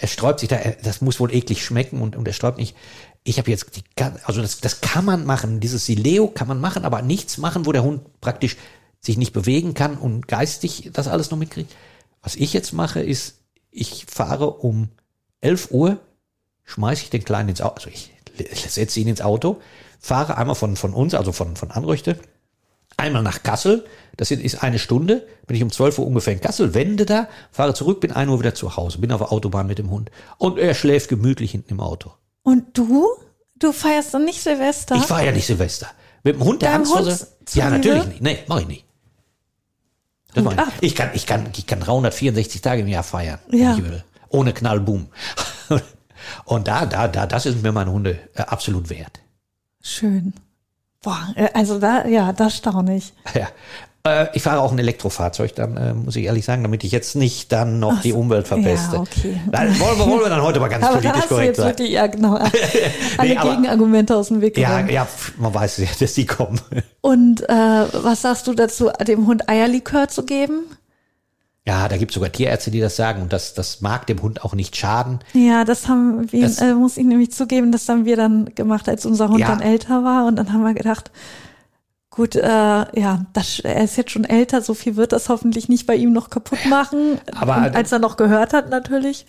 [0.00, 0.56] er sträubt sich da.
[0.56, 2.76] Er, das muss wohl eklig schmecken und und er sträubt nicht.
[3.24, 3.82] Ich habe jetzt die
[4.24, 5.60] also das das kann man machen.
[5.60, 8.56] Dieses Sileo kann man machen, aber nichts machen, wo der Hund praktisch
[9.00, 11.74] sich nicht bewegen kann und geistig das alles noch mitkriegt.
[12.22, 14.88] Was ich jetzt mache, ist, ich fahre um
[15.40, 15.98] 11 Uhr,
[16.64, 18.10] schmeiße ich den Kleinen ins Auto, also ich
[18.70, 19.60] setze ihn ins Auto,
[19.98, 22.18] fahre einmal von, von uns, also von, von Anröchte,
[22.96, 23.84] einmal nach Kassel,
[24.16, 27.74] das ist eine Stunde, bin ich um 12 Uhr ungefähr in Kassel, wende da, fahre
[27.74, 30.58] zurück, bin 1 Uhr wieder zu Hause, bin auf der Autobahn mit dem Hund und
[30.58, 32.12] er schläft gemütlich hinten im Auto.
[32.42, 33.06] Und du?
[33.58, 34.96] Du feierst dann nicht Silvester?
[34.96, 35.88] Ich ja nicht Silvester.
[36.22, 37.18] Mit dem Hund, der Deinem zuliebe?
[37.52, 38.22] Ja, natürlich nicht.
[38.22, 38.84] Nee, mach ich nicht.
[40.34, 43.58] Das mach ich, ich kann, ich kann, ich kann 364 Tage im Jahr feiern, wenn
[43.60, 43.74] Ja.
[43.76, 44.04] ich will.
[44.30, 45.08] Ohne Knallboom.
[46.44, 49.20] Und da, da, da, das ist mir meine Hunde äh, absolut wert.
[49.82, 50.32] Schön.
[51.02, 53.12] Boah, äh, also da, ja, da staune ich.
[53.34, 53.48] Ja.
[54.02, 57.16] Äh, ich fahre auch ein Elektrofahrzeug, dann äh, muss ich ehrlich sagen, damit ich jetzt
[57.16, 58.96] nicht dann noch die Umwelt verpeste.
[58.96, 59.38] ja, okay.
[59.52, 61.56] Dann wollen wir, wollen wir dann heute mal ganz Aber politisch hast du korrekt jetzt
[61.58, 61.66] sein.
[61.68, 62.34] wirklich, ja genau,
[63.18, 65.06] alle Nee, Gegenargumente aus dem Weg Ja, ja,
[65.36, 66.58] man weiß ja, dass die kommen.
[67.02, 70.62] Und äh, was sagst du dazu, dem Hund Eierlikör zu geben?
[71.66, 74.44] Ja, da gibt es sogar Tierärzte, die das sagen und das, das mag dem Hund
[74.44, 75.18] auch nicht schaden.
[75.34, 78.88] Ja, das haben wir, Das- äh, muss ich nämlich zugeben, das haben wir dann gemacht,
[78.88, 79.48] als unser Hund Ja.
[79.48, 80.26] dann älter war.
[80.26, 81.10] Und dann haben wir gedacht,
[82.08, 85.86] gut, äh, ja, das, er ist jetzt schon älter, so viel wird das hoffentlich nicht
[85.86, 87.20] bei ihm noch kaputt machen.
[87.36, 89.26] Aber- Und als er noch gehört hat, natürlich.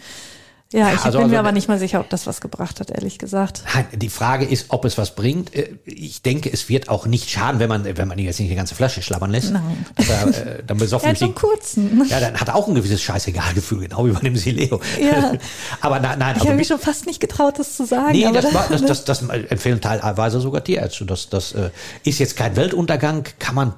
[0.72, 2.80] Ja, Ja, ich also- bin also- mir aber nicht mal sicher, ob das was gebracht
[2.80, 3.63] hat, ehrlich gesagt.
[3.74, 5.53] Nein, Die Frage ist, ob es was bringt.
[5.55, 8.55] Äh, Ich denke, es wird auch nicht schaden, wenn man, wenn man jetzt nicht die
[8.55, 9.51] ganze Flasche schlabbern lässt.
[9.51, 9.86] Nein.
[9.97, 12.05] Aber, äh, dann besoffen so einen kurzen.
[12.09, 14.80] Ja, dann hat er auch ein gewisses Scheißegalgefühl, genau wie bei dem Sileo.
[15.01, 15.34] Ja.
[15.82, 18.11] aber nein, nein, Ich also habe mich schon fast nicht getraut, das zu sagen.
[18.13, 21.05] Nee, das, war- das, das, das empfehlen teilweise sogar Tierärzte.
[21.05, 21.69] Das, das äh,
[22.03, 23.74] ist jetzt kein Weltuntergang, kann man,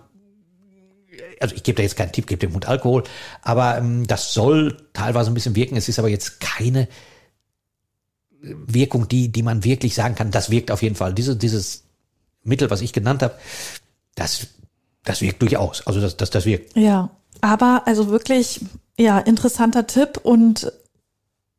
[1.44, 3.04] also ich gebe da jetzt keinen Tipp, gebe dem Hund Alkohol,
[3.42, 5.76] aber ähm, das soll teilweise ein bisschen wirken.
[5.76, 6.88] Es ist aber jetzt keine
[8.42, 11.14] Wirkung, die, die man wirklich sagen kann, das wirkt auf jeden Fall.
[11.14, 11.84] Diese, dieses
[12.44, 13.36] Mittel, was ich genannt habe,
[14.16, 14.48] das,
[15.04, 15.86] das wirkt durchaus.
[15.86, 16.76] Also das, das, das wirkt.
[16.76, 17.10] Ja,
[17.42, 18.62] aber also wirklich,
[18.98, 20.72] ja, interessanter Tipp und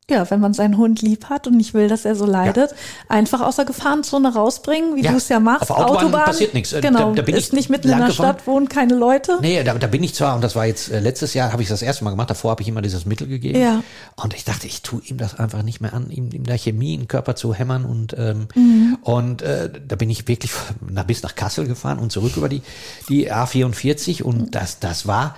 [0.09, 2.75] ja, wenn man seinen Hund lieb hat und nicht will, dass er so leidet,
[3.09, 5.71] einfach aus der Gefahrenzone rausbringen, wie Ja, du es ja machst.
[5.71, 6.73] auf der Autobahn passiert nichts.
[6.73, 8.35] Äh, Genau, da- da bin ist ich nicht mitten in der gefahren.
[8.35, 9.39] Stadt, wohnen keine Leute.
[9.41, 11.69] Nee, da, da bin ich zwar, und das war jetzt äh, letztes Jahr, habe ich
[11.69, 13.59] das erste Mal gemacht, davor habe ich immer dieses Mittel gegeben.
[13.59, 13.81] Ja.
[14.21, 16.93] Und ich dachte, ich tue ihm das einfach nicht mehr an, ihm, ihm da Chemie
[16.93, 17.83] in den Körper zu hämmern.
[17.83, 18.97] Und, ähm, Mhm.
[19.01, 20.51] und äh, da bin ich wirklich
[20.87, 22.61] nach, bis nach Kassel gefahren und zurück über die,
[23.09, 24.19] die A44.
[24.21, 24.25] Mhm.
[24.29, 25.35] Und das, das war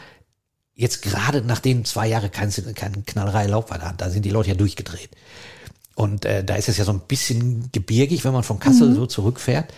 [0.77, 4.49] jetzt gerade nachdem zwei Jahre kein, kein Knallerei erlaubt war, da, da sind die Leute
[4.49, 5.09] ja durchgedreht.
[5.95, 8.61] Und äh, da ist es ja so ein bisschen gebirgig, wenn man von Mhm.
[8.61, 9.73] Kassel so zurückfährt.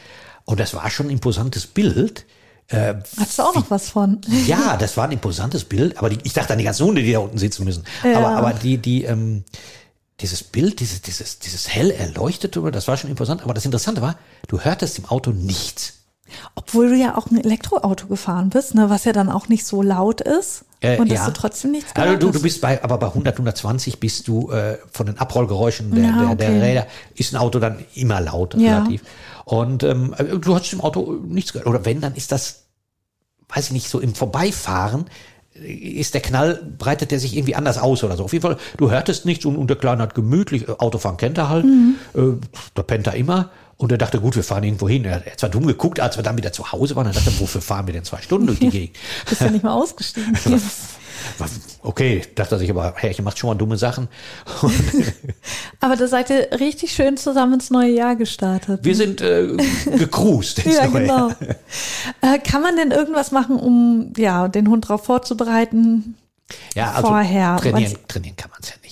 [0.45, 2.25] Und das war schon ein imposantes Bild.
[2.67, 4.19] Äh, Hast du auch noch was von?
[4.45, 7.13] ja, das war ein imposantes Bild, aber die, ich dachte an die ganzen Hunde, die
[7.13, 7.83] da unten sitzen müssen.
[8.03, 8.17] Ja.
[8.17, 9.43] Aber, aber die, die, ähm,
[10.19, 13.41] dieses Bild, dieses, dieses, dieses hell erleuchtete, das war schon imposant.
[13.43, 14.17] Aber das Interessante war,
[14.49, 15.98] du hörtest im Auto nichts.
[16.55, 19.81] Obwohl du ja auch ein Elektroauto gefahren bist, ne, was ja dann auch nicht so
[19.81, 20.65] laut ist.
[20.81, 21.25] Äh, und dass ja.
[21.25, 24.49] du trotzdem nichts Also gehört du, du bist bei, aber bei 100, 120 bist du
[24.51, 26.59] äh, von den Abrollgeräuschen der, Ja, der, der okay.
[26.59, 28.77] Räder, ist ein Auto dann immer laut, Ja.
[28.77, 29.03] relativ.
[29.45, 31.67] Und ähm, du hast im Auto nichts gehört.
[31.67, 32.65] Oder wenn, dann ist das,
[33.49, 35.05] weiß ich nicht, so im Vorbeifahren,
[35.53, 38.23] ist der Knall, breitet der sich irgendwie anders aus oder so.
[38.25, 41.37] Auf jeden Fall, du hörtest nichts und, und der Kleine hat gemütlich, äh, Autofahren kennt
[41.37, 42.19] er halt, äh,
[42.75, 43.49] da pennt er immer.
[43.79, 45.05] Und er dachte, gut, wir fahren irgendwo hin.
[45.05, 47.61] Er hat zwar dumm geguckt, als wir dann wieder zu Hause waren, er dachte, wofür
[47.61, 48.97] fahren wir denn zwei Stunden durch die Gegend?
[49.29, 50.37] Bist ja nicht mal ausgestiegen.
[51.81, 54.07] Okay, dachte er sich aber, hey, ich macht schon mal dumme Sachen.
[55.81, 58.83] Aber da seid ihr richtig schön zusammen ins neue Jahr gestartet.
[58.83, 59.47] Wir sind äh,
[59.97, 60.59] gecruised.
[60.59, 61.27] ins ja, neue genau.
[61.27, 61.35] Jahr.
[62.21, 66.15] Äh, kann man denn irgendwas machen, um ja den Hund darauf vorzubereiten?
[66.73, 68.88] Ja, also Vorher, trainieren, trainieren kann man es ja nicht.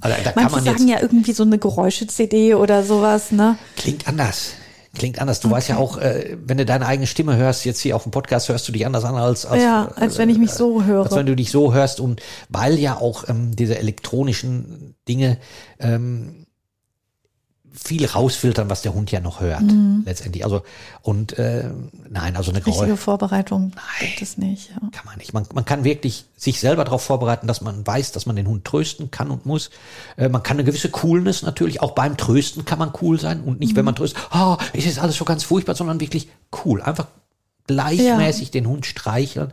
[0.00, 3.56] Also da kann man sagen ja irgendwie so eine Geräusche-CD oder sowas, ne?
[3.76, 4.52] klingt anders.
[4.98, 5.38] Klingt anders.
[5.38, 8.10] Du weißt ja auch, äh, wenn du deine eigene Stimme hörst, jetzt hier auf dem
[8.10, 11.04] Podcast, hörst du dich anders an als, als Ja, als wenn ich mich so höre.
[11.04, 15.38] als wenn du dich so hörst und weil ja auch ähm, diese elektronischen Dinge
[15.78, 16.46] ähm,
[17.72, 20.02] viel rausfiltern, was der Hund ja noch hört, Mhm.
[20.04, 20.44] letztendlich.
[20.44, 20.62] Also
[21.02, 21.70] und äh,
[22.08, 24.08] nein, also eine Richtige Geräusche Vorbereitung Nein.
[24.08, 24.70] gibt es nicht.
[24.70, 24.76] Ja.
[24.92, 25.32] kann man nicht.
[25.32, 28.64] Man, man kann wirklich sich selber darauf vorbereiten, dass man weiß, dass man den Hund
[28.64, 29.70] trösten kann und muss.
[30.16, 33.60] Äh, man kann eine gewisse Coolness natürlich, auch beim Trösten kann man cool sein und
[33.60, 36.28] nicht, wenn man tröstet, oh, ist jetzt alles so ganz furchtbar, sondern wirklich
[36.64, 36.82] cool.
[36.82, 37.06] Einfach
[37.70, 39.52] gleichmäßig den Hund streicheln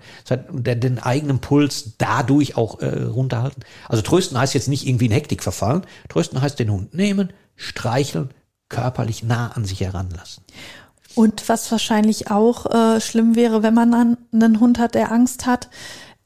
[0.52, 3.64] und den, eigenen Puls dadurch auch äh, runterhalten.
[3.88, 5.86] Also trösten heißt jetzt nicht irgendwie in Hektik verfallen.
[6.10, 8.32] Trösten heißt den Hund nehmen, streicheln,
[8.70, 10.44] körperlich nah an sich heranlassen.
[11.16, 15.70] Und was wahrscheinlich auch äh, schlimm wäre, wenn man einen Hund hat, der Angst hat,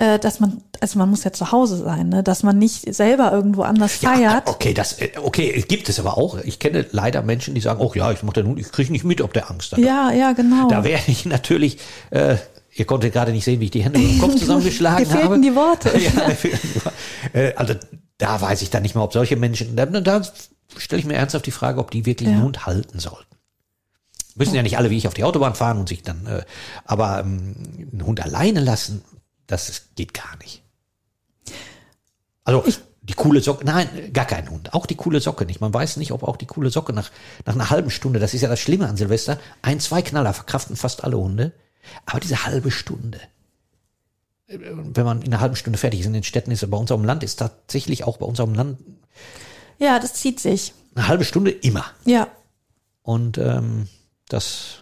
[0.02, 2.24] äh, dass man, also man muss ja zu Hause sein, ne?
[2.24, 4.48] dass man nicht selber irgendwo anders feiert.
[4.48, 6.40] Ja, okay, das äh, okay, gibt es aber auch.
[6.40, 9.04] Ich kenne leider Menschen, die sagen, oh ja, ich mach den Hund, ich kriege nicht
[9.04, 9.80] mit, ob der Angst hat.
[9.80, 10.68] Ja, ja, genau.
[10.70, 11.78] Da wäre ich natürlich,
[12.10, 12.38] äh,
[12.74, 15.42] ihr konntet gerade nicht sehen, wie ich die Hände den Kopf zusammengeschlagen Dir fehlten habe.
[15.42, 15.90] die Worte.
[16.00, 16.98] ja, mir fehlten die Worte.
[17.34, 17.76] Äh, also
[18.18, 20.22] da weiß ich dann nicht mehr, ob solche Menschen, da, da
[20.78, 22.36] stelle ich mir ernsthaft die Frage, ob die wirklich Ja.
[22.38, 23.26] einen Hund halten sollten.
[24.34, 26.42] Müssen ja nicht alle wie ich auf die Autobahn fahren und sich dann, äh,
[26.86, 29.04] aber ähm, einen Hund alleine lassen,
[29.52, 30.64] das ist, geht gar nicht.
[32.44, 32.64] Also
[33.04, 34.74] die coole Socke, nein, gar kein Hund.
[34.74, 35.60] Auch die coole Socke nicht.
[35.62, 37.12] Man weiß nicht, ob auch die coole Socke nach,
[37.46, 40.76] nach einer halben Stunde, das ist ja das Schlimme an Silvester, ein, zwei Knaller verkraften
[40.76, 41.52] fast alle Hunde.
[42.06, 43.20] Aber diese halbe Stunde,
[44.48, 46.92] äh, wenn man in einer halben Stunde fertig ist in den Städten, ist bei uns
[46.92, 48.78] auf dem Land, ist tatsächlich auch bei uns auf dem Land
[49.80, 50.74] Ja, das zieht sich.
[50.96, 51.86] eine halbe Stunde immer.
[52.06, 52.28] Ja.
[53.02, 53.88] Und ähm,
[54.30, 54.81] das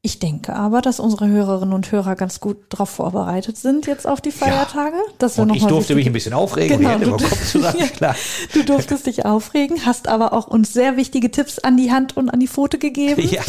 [0.00, 4.20] Ich denke aber, dass unsere Hörerinnen und Hörer ganz gut darauf vorbereitet sind jetzt auf
[4.20, 4.96] die Feiertage.
[5.18, 7.58] Dass wir und noch ich durfte mich ein bisschen aufregen Genau, du-
[8.00, 8.14] Ja.
[8.54, 12.30] Du durftest dich aufregen, hast aber auch uns sehr wichtige Tipps an die Hand und
[12.30, 13.22] an die Pfote gegeben.
[13.28, 13.42] Ja,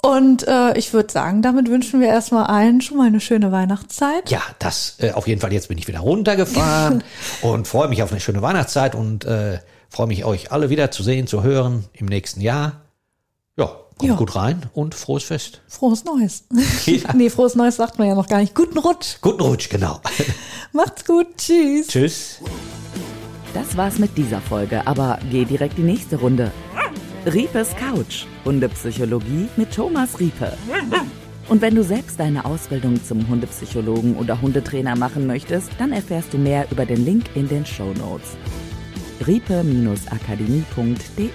[0.00, 4.30] Und äh, ich würde sagen, damit wünschen wir erstmal allen schon mal eine schöne Weihnachtszeit.
[4.30, 5.52] ja, das äh, auf jeden Fall.
[5.52, 7.02] Jetzt bin ich wieder runtergefahren
[7.42, 9.58] und freue mich auf eine schöne Weihnachtszeit und äh,
[9.88, 12.82] freue mich, euch alle wieder zu sehen, zu hören im nächsten Jahr.
[13.56, 14.16] Ja, kommt Ja.
[14.16, 15.60] gut rein und frohes Fest.
[15.68, 16.44] Frohes Neues.
[16.86, 17.12] Ja.
[17.14, 18.54] nee, frohes Neues sagt man ja noch gar nicht.
[18.54, 19.16] Guten Rutsch.
[19.20, 20.00] Guten Rutsch, genau.
[20.72, 21.26] Macht's gut.
[21.36, 21.86] Tschüss.
[21.88, 22.38] Tschüss.
[23.52, 26.50] Das war's mit dieser Folge, aber geh direkt die nächste Runde.
[27.24, 30.52] Riepes Couch, Hundepsychologie mit Thomas Riepe.
[31.48, 36.38] Und wenn du selbst deine Ausbildung zum Hundepsychologen oder Hundetrainer machen möchtest, dann erfährst du
[36.38, 38.30] mehr über den Link in den Show Notes.
[39.26, 41.30] riepe-akademie.de